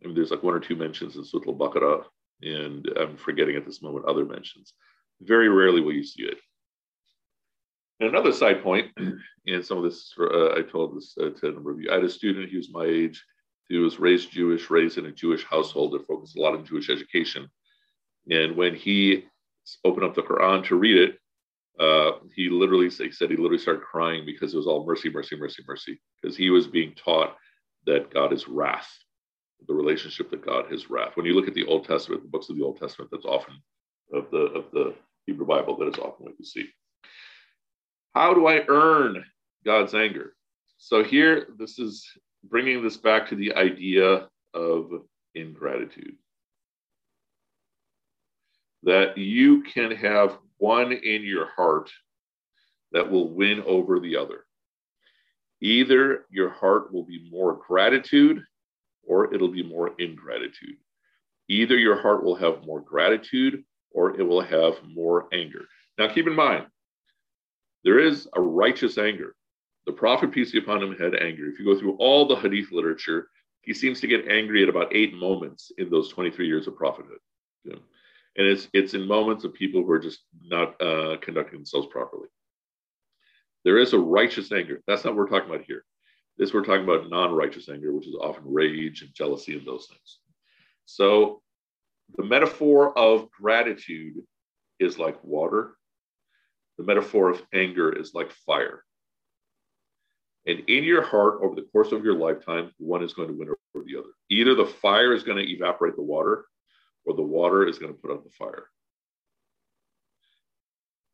There's 0.01 0.31
like 0.31 0.43
one 0.43 0.53
or 0.53 0.59
two 0.59 0.75
mentions 0.75 1.15
in 1.15 1.23
Surah 1.23 1.51
Al-Baqarah 1.51 2.03
and 2.41 2.87
I'm 2.99 3.17
forgetting 3.17 3.55
at 3.55 3.65
this 3.65 3.81
moment 3.81 4.05
other 4.05 4.25
mentions. 4.25 4.73
Very 5.21 5.49
rarely 5.49 5.81
will 5.81 5.93
you 5.93 6.03
see 6.03 6.23
it. 6.23 6.37
And 7.99 8.09
another 8.09 8.33
side 8.33 8.61
point, 8.61 8.91
and 9.47 9.65
some 9.65 9.77
of 9.77 9.83
this 9.83 10.13
uh, 10.19 10.53
I 10.53 10.61
told 10.61 10.97
this 10.97 11.15
uh, 11.19 11.29
to 11.29 11.49
a 11.49 11.51
number 11.51 11.71
of 11.71 11.79
you. 11.79 11.89
I 11.91 11.95
had 11.95 12.03
a 12.03 12.09
student, 12.09 12.49
he 12.49 12.57
was 12.57 12.71
my 12.71 12.85
age, 12.85 13.23
he 13.69 13.77
was 13.77 13.99
raised 13.99 14.31
Jewish, 14.31 14.69
raised 14.69 14.97
in 14.97 15.05
a 15.05 15.11
Jewish 15.11 15.43
household 15.45 15.93
that 15.93 16.05
focused 16.07 16.37
a 16.37 16.41
lot 16.41 16.53
on 16.53 16.65
Jewish 16.65 16.89
education. 16.89 17.49
And 18.29 18.55
when 18.55 18.75
he 18.75 19.25
opened 19.83 20.05
up 20.05 20.15
the 20.15 20.23
Quran 20.23 20.65
to 20.65 20.75
read 20.75 20.97
it, 20.97 21.19
uh, 21.79 22.11
he 22.33 22.49
literally 22.49 22.89
he 22.89 23.11
said 23.11 23.29
he 23.29 23.35
literally 23.35 23.57
started 23.57 23.83
crying 23.83 24.25
because 24.25 24.53
it 24.53 24.57
was 24.57 24.67
all 24.67 24.85
mercy, 24.85 25.09
mercy, 25.09 25.35
mercy, 25.35 25.63
mercy, 25.67 25.99
because 26.21 26.37
he 26.37 26.49
was 26.49 26.67
being 26.67 26.93
taught 26.95 27.35
that 27.85 28.13
God 28.13 28.33
is 28.33 28.47
wrath 28.47 28.89
the 29.67 29.73
relationship 29.73 30.29
that 30.29 30.45
God 30.45 30.65
has 30.71 30.89
wrath. 30.89 31.15
When 31.15 31.25
you 31.25 31.33
look 31.33 31.47
at 31.47 31.53
the 31.53 31.65
Old 31.65 31.85
Testament, 31.85 32.21
the 32.23 32.29
books 32.29 32.49
of 32.49 32.57
the 32.57 32.63
Old 32.63 32.79
Testament, 32.79 33.11
that's 33.11 33.25
often 33.25 33.55
of 34.13 34.29
the 34.31 34.37
of 34.37 34.65
the 34.71 34.93
Hebrew 35.25 35.45
Bible, 35.45 35.77
that 35.77 35.87
is 35.87 35.99
often 35.99 36.25
what 36.25 36.35
you 36.37 36.45
see. 36.45 36.67
How 38.13 38.33
do 38.33 38.47
I 38.47 38.63
earn 38.67 39.23
God's 39.65 39.93
anger? 39.93 40.35
So 40.77 41.03
here, 41.03 41.47
this 41.57 41.79
is 41.79 42.07
bringing 42.43 42.83
this 42.83 42.97
back 42.97 43.27
to 43.29 43.35
the 43.35 43.53
idea 43.55 44.27
of 44.53 44.91
ingratitude. 45.33 46.15
That 48.83 49.17
you 49.17 49.63
can 49.63 49.91
have 49.91 50.37
one 50.57 50.91
in 50.91 51.23
your 51.23 51.47
heart 51.55 51.91
that 52.91 53.09
will 53.09 53.33
win 53.33 53.61
over 53.65 53.99
the 53.99 54.17
other. 54.17 54.45
Either 55.61 56.25
your 56.29 56.49
heart 56.49 56.93
will 56.93 57.03
be 57.03 57.29
more 57.31 57.59
gratitude 57.67 58.43
or 59.03 59.33
it'll 59.33 59.51
be 59.51 59.63
more 59.63 59.91
ingratitude. 59.99 60.77
Either 61.47 61.77
your 61.77 62.01
heart 62.01 62.23
will 62.23 62.35
have 62.35 62.65
more 62.65 62.81
gratitude 62.81 63.63
or 63.91 64.19
it 64.19 64.23
will 64.23 64.41
have 64.41 64.75
more 64.83 65.27
anger. 65.33 65.65
Now, 65.97 66.13
keep 66.13 66.27
in 66.27 66.35
mind, 66.35 66.65
there 67.83 67.99
is 67.99 68.27
a 68.35 68.41
righteous 68.41 68.97
anger. 68.97 69.35
The 69.85 69.93
Prophet, 69.93 70.31
peace 70.31 70.51
be 70.51 70.57
upon 70.57 70.81
him, 70.81 70.95
had 70.97 71.15
anger. 71.15 71.47
If 71.47 71.59
you 71.59 71.65
go 71.65 71.79
through 71.79 71.95
all 71.97 72.27
the 72.27 72.35
Hadith 72.35 72.71
literature, 72.71 73.29
he 73.61 73.73
seems 73.73 73.99
to 74.01 74.07
get 74.07 74.27
angry 74.27 74.63
at 74.63 74.69
about 74.69 74.93
eight 74.93 75.13
moments 75.13 75.71
in 75.77 75.89
those 75.89 76.09
23 76.09 76.47
years 76.47 76.67
of 76.67 76.75
prophethood. 76.75 77.19
And 78.37 78.45
it's, 78.45 78.67
it's 78.73 78.93
in 78.93 79.07
moments 79.07 79.43
of 79.43 79.53
people 79.53 79.83
who 79.83 79.91
are 79.91 79.99
just 79.99 80.19
not 80.43 80.81
uh, 80.81 81.17
conducting 81.21 81.59
themselves 81.59 81.87
properly. 81.89 82.27
There 83.63 83.77
is 83.77 83.93
a 83.93 83.99
righteous 83.99 84.51
anger. 84.51 84.81
That's 84.87 85.03
not 85.03 85.15
what 85.15 85.29
we're 85.29 85.39
talking 85.39 85.53
about 85.53 85.65
here. 85.65 85.85
This 86.37 86.53
we're 86.53 86.65
talking 86.65 86.83
about 86.83 87.09
non-righteous 87.09 87.69
anger, 87.69 87.93
which 87.93 88.07
is 88.07 88.15
often 88.19 88.43
rage 88.45 89.01
and 89.01 89.13
jealousy 89.13 89.57
and 89.57 89.65
those 89.65 89.87
things. 89.87 90.19
So 90.85 91.41
the 92.17 92.25
metaphor 92.25 92.97
of 92.97 93.31
gratitude 93.31 94.15
is 94.79 94.99
like 94.99 95.23
water. 95.23 95.77
The 96.77 96.83
metaphor 96.83 97.29
of 97.29 97.41
anger 97.53 97.91
is 97.91 98.13
like 98.13 98.31
fire. 98.45 98.83
And 100.45 100.59
in 100.67 100.83
your 100.83 101.01
heart, 101.01 101.39
over 101.41 101.55
the 101.55 101.67
course 101.71 101.91
of 101.91 102.03
your 102.03 102.15
lifetime, 102.15 102.71
one 102.77 103.01
is 103.01 103.13
going 103.13 103.29
to 103.29 103.33
win 103.33 103.47
over 103.47 103.85
the 103.85 103.97
other. 103.97 104.09
Either 104.29 104.53
the 104.53 104.65
fire 104.65 105.13
is 105.13 105.23
going 105.23 105.43
to 105.43 105.51
evaporate 105.51 105.95
the 105.95 106.03
water, 106.03 106.45
or 107.05 107.15
the 107.15 107.21
water 107.21 107.67
is 107.67 107.79
going 107.79 107.93
to 107.93 107.99
put 107.99 108.11
out 108.11 108.23
the 108.23 108.29
fire. 108.31 108.69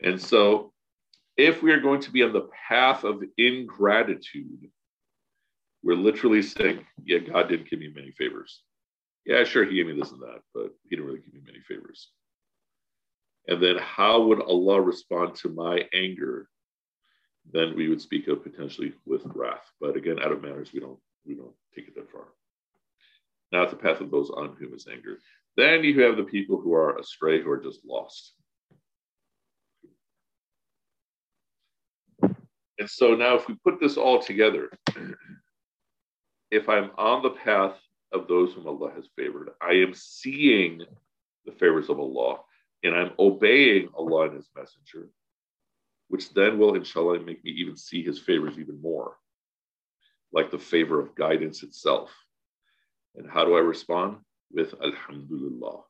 And 0.01 0.19
so, 0.19 0.73
if 1.37 1.61
we 1.61 1.71
are 1.71 1.79
going 1.79 2.01
to 2.01 2.11
be 2.11 2.23
on 2.23 2.33
the 2.33 2.49
path 2.67 3.03
of 3.03 3.23
ingratitude, 3.37 4.69
we're 5.83 5.95
literally 5.95 6.41
saying, 6.41 6.85
yeah, 7.03 7.19
God 7.19 7.49
didn't 7.49 7.69
give 7.69 7.79
me 7.79 7.91
many 7.93 8.11
favors. 8.11 8.61
Yeah, 9.25 9.43
sure, 9.43 9.65
he 9.65 9.75
gave 9.75 9.87
me 9.87 9.99
this 9.99 10.11
and 10.11 10.21
that, 10.21 10.41
but 10.53 10.71
he 10.83 10.89
didn't 10.95 11.05
really 11.05 11.19
give 11.19 11.33
me 11.33 11.41
many 11.45 11.59
favors. 11.59 12.09
And 13.47 13.61
then 13.61 13.77
how 13.77 14.21
would 14.23 14.41
Allah 14.41 14.81
respond 14.81 15.35
to 15.35 15.49
my 15.49 15.87
anger? 15.93 16.47
Then 17.51 17.75
we 17.75 17.87
would 17.87 18.01
speak 18.01 18.27
of 18.27 18.43
potentially 18.43 18.93
with 19.05 19.23
wrath. 19.25 19.65
But 19.79 19.95
again, 19.95 20.19
out 20.21 20.31
of 20.31 20.41
manners, 20.41 20.71
we 20.73 20.79
don't 20.79 20.99
we 21.25 21.35
don't 21.35 21.53
take 21.75 21.87
it 21.87 21.95
that 21.95 22.11
far. 22.11 22.25
Now 23.51 23.63
it's 23.63 23.71
the 23.71 23.77
path 23.77 23.99
of 23.99 24.11
those 24.11 24.29
on 24.29 24.55
whom 24.59 24.73
is 24.73 24.87
anger. 24.91 25.17
Then 25.57 25.83
you 25.83 26.01
have 26.01 26.17
the 26.17 26.23
people 26.23 26.59
who 26.59 26.73
are 26.73 26.97
astray, 26.97 27.41
who 27.41 27.51
are 27.51 27.61
just 27.61 27.85
lost. 27.85 28.33
And 32.79 32.89
so 32.89 33.13
now, 33.13 33.35
if 33.35 33.47
we 33.47 33.55
put 33.63 33.79
this 33.79 33.97
all 33.97 34.19
together, 34.19 34.71
if 36.51 36.67
I'm 36.67 36.91
on 36.97 37.21
the 37.21 37.29
path 37.29 37.77
of 38.11 38.27
those 38.27 38.53
whom 38.53 38.67
Allah 38.67 38.91
has 38.95 39.07
favored, 39.15 39.51
I 39.61 39.73
am 39.73 39.93
seeing 39.93 40.81
the 41.45 41.51
favors 41.51 41.89
of 41.89 41.99
Allah 41.99 42.39
and 42.83 42.95
I'm 42.95 43.11
obeying 43.19 43.89
Allah 43.95 44.29
and 44.29 44.35
His 44.35 44.49
Messenger, 44.55 45.09
which 46.07 46.33
then 46.33 46.57
will, 46.57 46.75
inshallah, 46.75 47.19
make 47.19 47.43
me 47.43 47.51
even 47.51 47.77
see 47.77 48.03
His 48.03 48.17
favors 48.17 48.57
even 48.57 48.81
more, 48.81 49.15
like 50.33 50.49
the 50.49 50.57
favor 50.57 50.99
of 50.99 51.15
guidance 51.15 51.63
itself. 51.63 52.11
And 53.15 53.29
how 53.29 53.45
do 53.45 53.55
I 53.55 53.59
respond? 53.59 54.17
With 54.53 54.73
Alhamdulillah, 54.81 55.81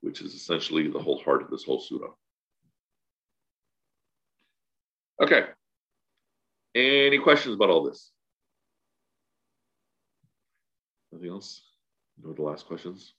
which 0.00 0.20
is 0.22 0.34
essentially 0.34 0.88
the 0.88 0.98
whole 0.98 1.20
heart 1.20 1.42
of 1.42 1.50
this 1.50 1.64
whole 1.64 1.80
surah. 1.80 2.12
Okay. 5.22 5.46
Any 6.74 7.18
questions 7.18 7.54
about 7.54 7.70
all 7.70 7.84
this? 7.84 8.10
Nothing 11.12 11.30
else? 11.30 11.62
No, 12.22 12.32
the 12.32 12.42
last 12.42 12.66
questions? 12.66 13.14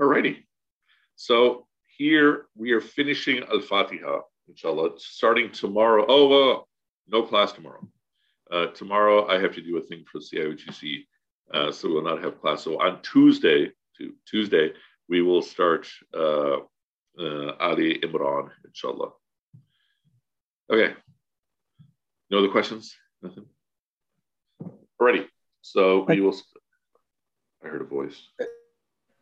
Alrighty. 0.00 0.44
So 1.16 1.66
here 1.96 2.46
we 2.56 2.72
are 2.72 2.80
finishing 2.80 3.44
Al 3.44 3.60
Fatiha, 3.60 4.20
inshallah, 4.48 4.90
starting 4.98 5.50
tomorrow. 5.50 6.04
Oh, 6.08 6.52
uh, 6.52 6.62
no 7.08 7.22
class 7.22 7.52
tomorrow. 7.52 7.88
Uh, 8.50 8.66
tomorrow 8.66 9.26
I 9.28 9.40
have 9.40 9.54
to 9.54 9.62
do 9.62 9.78
a 9.78 9.80
thing 9.80 10.04
for 10.10 10.20
CIOGC, 10.20 11.06
uh, 11.52 11.70
so 11.70 11.88
we'll 11.88 12.02
not 12.02 12.22
have 12.22 12.40
class. 12.40 12.62
So 12.62 12.80
on 12.80 13.00
Tuesday, 13.02 13.72
to 13.98 14.12
Tuesday, 14.26 14.72
we 15.08 15.22
will 15.22 15.42
start 15.42 15.86
uh, 16.14 16.58
uh, 17.18 17.52
Ali 17.60 17.98
Imran, 18.00 18.50
inshallah. 18.64 19.10
Okay. 20.70 20.94
No 22.30 22.38
other 22.38 22.48
questions? 22.48 22.96
Nothing? 23.22 23.46
Alrighty. 25.00 25.26
So 25.60 26.04
we 26.08 26.20
will. 26.20 26.36
I 27.64 27.68
heard 27.68 27.82
a 27.82 27.84
voice. 27.84 28.28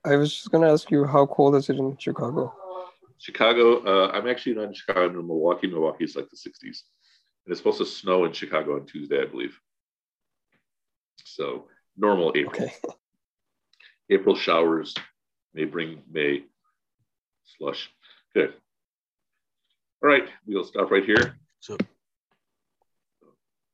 I 0.04 0.16
was 0.16 0.34
just 0.34 0.50
going 0.50 0.64
to 0.64 0.70
ask 0.70 0.90
you, 0.90 1.04
how 1.04 1.26
cold 1.26 1.54
is 1.54 1.70
it 1.70 1.76
in 1.76 1.96
Chicago? 1.96 2.52
Chicago, 3.18 3.84
uh, 3.84 4.10
I'm 4.12 4.26
actually 4.26 4.54
not 4.54 4.64
in 4.64 4.74
Chicago, 4.74 5.06
I'm 5.06 5.18
in 5.18 5.26
Milwaukee. 5.26 5.68
Milwaukee 5.68 6.04
is 6.04 6.16
like 6.16 6.28
the 6.28 6.36
60s. 6.36 6.82
And 7.44 7.52
it's 7.52 7.58
supposed 7.58 7.78
to 7.78 7.86
snow 7.86 8.24
in 8.24 8.32
Chicago 8.32 8.74
on 8.74 8.86
Tuesday, 8.86 9.22
I 9.22 9.26
believe. 9.26 9.56
So 11.24 11.68
normal 11.96 12.32
April. 12.34 12.64
Okay. 12.64 12.72
April 14.10 14.36
showers 14.36 14.94
may 15.54 15.64
bring 15.64 16.02
May 16.10 16.44
slush. 17.58 17.90
Good. 18.34 18.54
All 20.02 20.10
right, 20.10 20.28
we'll 20.46 20.64
stop 20.64 20.90
right 20.90 21.04
here. 21.04 21.36
So, 21.60 21.76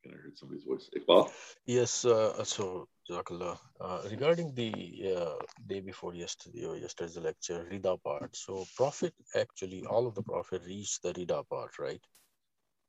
I 0.07 0.11
heard 0.11 0.37
somebody's 0.37 0.65
voice. 0.65 0.91
Iqbal? 0.97 1.31
Yes, 1.67 2.05
uh, 2.05 2.45
so 2.45 2.89
Jazakallah. 3.09 3.59
Uh, 3.81 4.01
regarding 4.11 4.55
the 4.55 4.73
uh, 5.17 5.45
day 5.67 5.81
before 5.81 6.15
yesterday 6.15 6.67
or 6.67 6.77
yesterday's 6.77 7.17
lecture, 7.17 7.67
Rida 7.71 8.03
part. 8.03 8.37
So 8.37 8.67
Prophet 8.77 9.15
actually, 9.35 9.85
all 9.87 10.07
of 10.07 10.15
the 10.15 10.23
Prophet 10.23 10.63
reached 10.67 11.03
the 11.03 11.13
Rida 11.15 11.49
part, 11.49 11.79
right? 11.79 12.01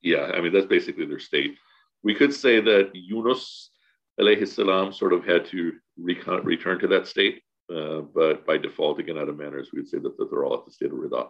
Yeah, 0.01 0.31
I 0.33 0.41
mean, 0.41 0.53
that's 0.53 0.65
basically 0.65 1.05
their 1.05 1.19
state. 1.19 1.57
We 2.03 2.15
could 2.15 2.33
say 2.33 2.59
that 2.61 2.91
Yunus 2.93 3.71
alayhi 4.19 4.47
salam 4.47 4.91
sort 4.91 5.13
of 5.13 5.25
had 5.25 5.45
to 5.47 5.73
recon- 5.97 6.43
return 6.43 6.79
to 6.79 6.87
that 6.87 7.07
state, 7.07 7.41
uh, 7.73 8.01
but 8.01 8.45
by 8.45 8.57
default, 8.57 8.99
again, 8.99 9.17
out 9.17 9.29
of 9.29 9.37
manners, 9.37 9.69
we 9.71 9.79
would 9.79 9.87
say 9.87 9.99
that, 9.99 10.17
that 10.17 10.29
they're 10.29 10.43
all 10.43 10.57
at 10.57 10.65
the 10.65 10.71
state 10.71 10.91
of 10.91 10.97
Rida. 10.97 11.29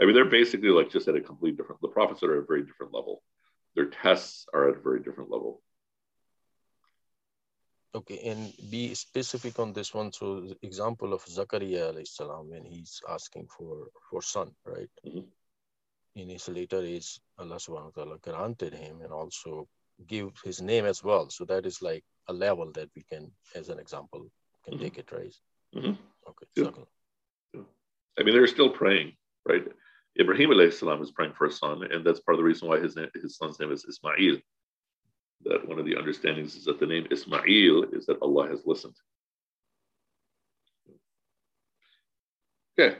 I 0.00 0.04
mean, 0.04 0.14
they're 0.14 0.24
basically 0.26 0.68
like 0.68 0.90
just 0.90 1.08
at 1.08 1.16
a 1.16 1.20
completely 1.20 1.56
different, 1.56 1.80
the 1.80 1.88
prophets 1.88 2.22
are 2.22 2.36
at 2.36 2.42
a 2.42 2.46
very 2.46 2.62
different 2.62 2.92
level. 2.92 3.22
Their 3.74 3.86
tests 3.86 4.46
are 4.52 4.68
at 4.68 4.76
a 4.76 4.80
very 4.80 5.00
different 5.00 5.30
level. 5.30 5.62
Okay, 7.94 8.18
and 8.26 8.52
be 8.70 8.94
specific 8.94 9.58
on 9.58 9.72
this 9.72 9.94
one. 9.94 10.12
So, 10.12 10.54
example 10.62 11.14
of 11.14 11.24
Zakaria 11.24 11.94
alayhi 11.94 12.06
salam 12.06 12.50
when 12.50 12.64
he's 12.66 13.00
asking 13.08 13.48
for 13.48 13.88
for 14.10 14.20
son, 14.20 14.50
right? 14.66 14.90
Mm-hmm. 15.06 15.20
In 16.16 16.28
his 16.28 16.46
later 16.48 16.80
age, 16.82 17.20
Allah 17.38 17.56
subhanahu 17.56 17.96
wa 17.96 18.02
ta'ala 18.02 18.18
granted 18.18 18.74
him 18.74 19.00
and 19.00 19.12
also 19.12 19.66
give 20.06 20.32
his 20.44 20.60
name 20.60 20.84
as 20.84 21.02
well. 21.02 21.30
So 21.30 21.44
that 21.46 21.66
is 21.66 21.82
like 21.82 22.04
a 22.28 22.32
level 22.32 22.70
that 22.72 22.90
we 22.94 23.02
can, 23.02 23.30
as 23.54 23.68
an 23.68 23.78
example, 23.78 24.26
can 24.64 24.74
mm-hmm. 24.74 24.82
take 24.82 24.98
it, 24.98 25.12
right? 25.12 25.34
Mm-hmm. 25.74 25.92
Okay. 26.28 26.46
Yeah. 26.56 26.70
yeah. 27.54 27.60
I 28.18 28.22
mean, 28.22 28.34
they're 28.34 28.46
still 28.46 28.70
praying, 28.70 29.12
right? 29.48 29.64
Ibrahim 30.18 30.50
alayhi 30.50 30.72
salam 30.72 31.02
is 31.02 31.10
praying 31.10 31.34
for 31.34 31.46
a 31.46 31.52
son, 31.52 31.82
and 31.90 32.04
that's 32.04 32.20
part 32.20 32.34
of 32.34 32.38
the 32.38 32.44
reason 32.44 32.68
why 32.68 32.80
his 32.80 32.96
name, 32.96 33.08
his 33.14 33.36
son's 33.36 33.60
name 33.60 33.70
is 33.70 33.84
Ismail 33.84 34.38
that 35.44 35.68
one 35.68 35.78
of 35.78 35.84
the 35.84 35.96
understandings 35.96 36.56
is 36.56 36.64
that 36.64 36.80
the 36.80 36.86
name 36.86 37.06
Ismail 37.10 37.84
is 37.92 38.06
that 38.06 38.20
Allah 38.22 38.48
has 38.48 38.62
listened. 38.66 38.94
Okay. 42.78 42.96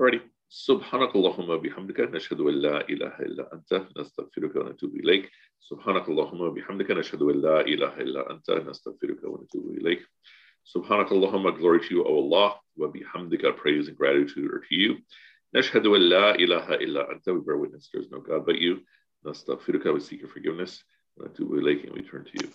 Alrighty. 0.00 0.20
سبحانك 0.49 1.15
اللهم 1.15 1.49
وبحمدك 1.49 1.99
نشهد 1.99 2.39
أن 2.39 2.53
لا 2.53 2.89
إله 2.89 3.19
إلا 3.19 3.53
أنت 3.53 3.87
نستغفرك 3.97 4.55
ونتوب 4.55 4.95
إليك 4.95 5.31
سبحانك 5.59 6.09
اللهم 6.09 6.41
وبحمدك 6.41 6.91
نشهد 6.91 7.21
أن 7.21 7.41
لا 7.41 7.61
إله 7.61 8.01
إلا 8.01 8.31
أنت 8.31 8.51
نستغفرك 8.51 9.23
ونتوب 9.23 9.77
إليك 9.77 10.07
سبحانك 10.63 11.11
اللهم 11.11 11.51
glory 11.57 11.79
to 11.79 11.95
you 11.95 12.03
O 12.03 12.15
Allah 12.23 12.59
وبحمدك 12.77 13.55
praise 13.57 13.87
and 13.87 13.97
gratitude 13.97 14.51
are 14.51 14.59
to 14.59 14.75
you 14.75 14.95
نشهد 15.55 15.85
أن 15.85 16.01
لا 16.01 16.35
إله 16.35 16.73
إلا 16.75 17.11
أنت 17.11 17.29
we 17.29 17.41
bear 17.41 17.57
witness 17.57 17.89
there 17.89 18.01
is 18.01 18.11
no 18.11 18.19
God 18.19 18.45
but 18.45 18.55
you 18.55 18.79
نستغفرك 19.25 19.93
we 19.93 19.99
seek 19.99 20.19
your 20.21 20.29
forgiveness 20.29 20.83
to 21.35 21.61
Lake 21.61 21.83
and 21.83 21.93
we 21.93 22.03
turn 22.03 22.25
to 22.25 22.37
you. 22.37 22.49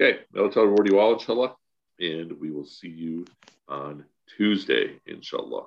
Okay, 0.00 0.20
I'll 0.36 0.50
tell 0.50 0.66
word 0.66 0.86
you 0.86 0.98
all, 0.98 1.14
inshallah, 1.14 1.54
and 1.98 2.32
we 2.40 2.50
will 2.50 2.64
see 2.64 2.88
you 2.88 3.30
on 3.68 4.04
Tuesday, 4.36 4.98
inshallah. 5.06 5.66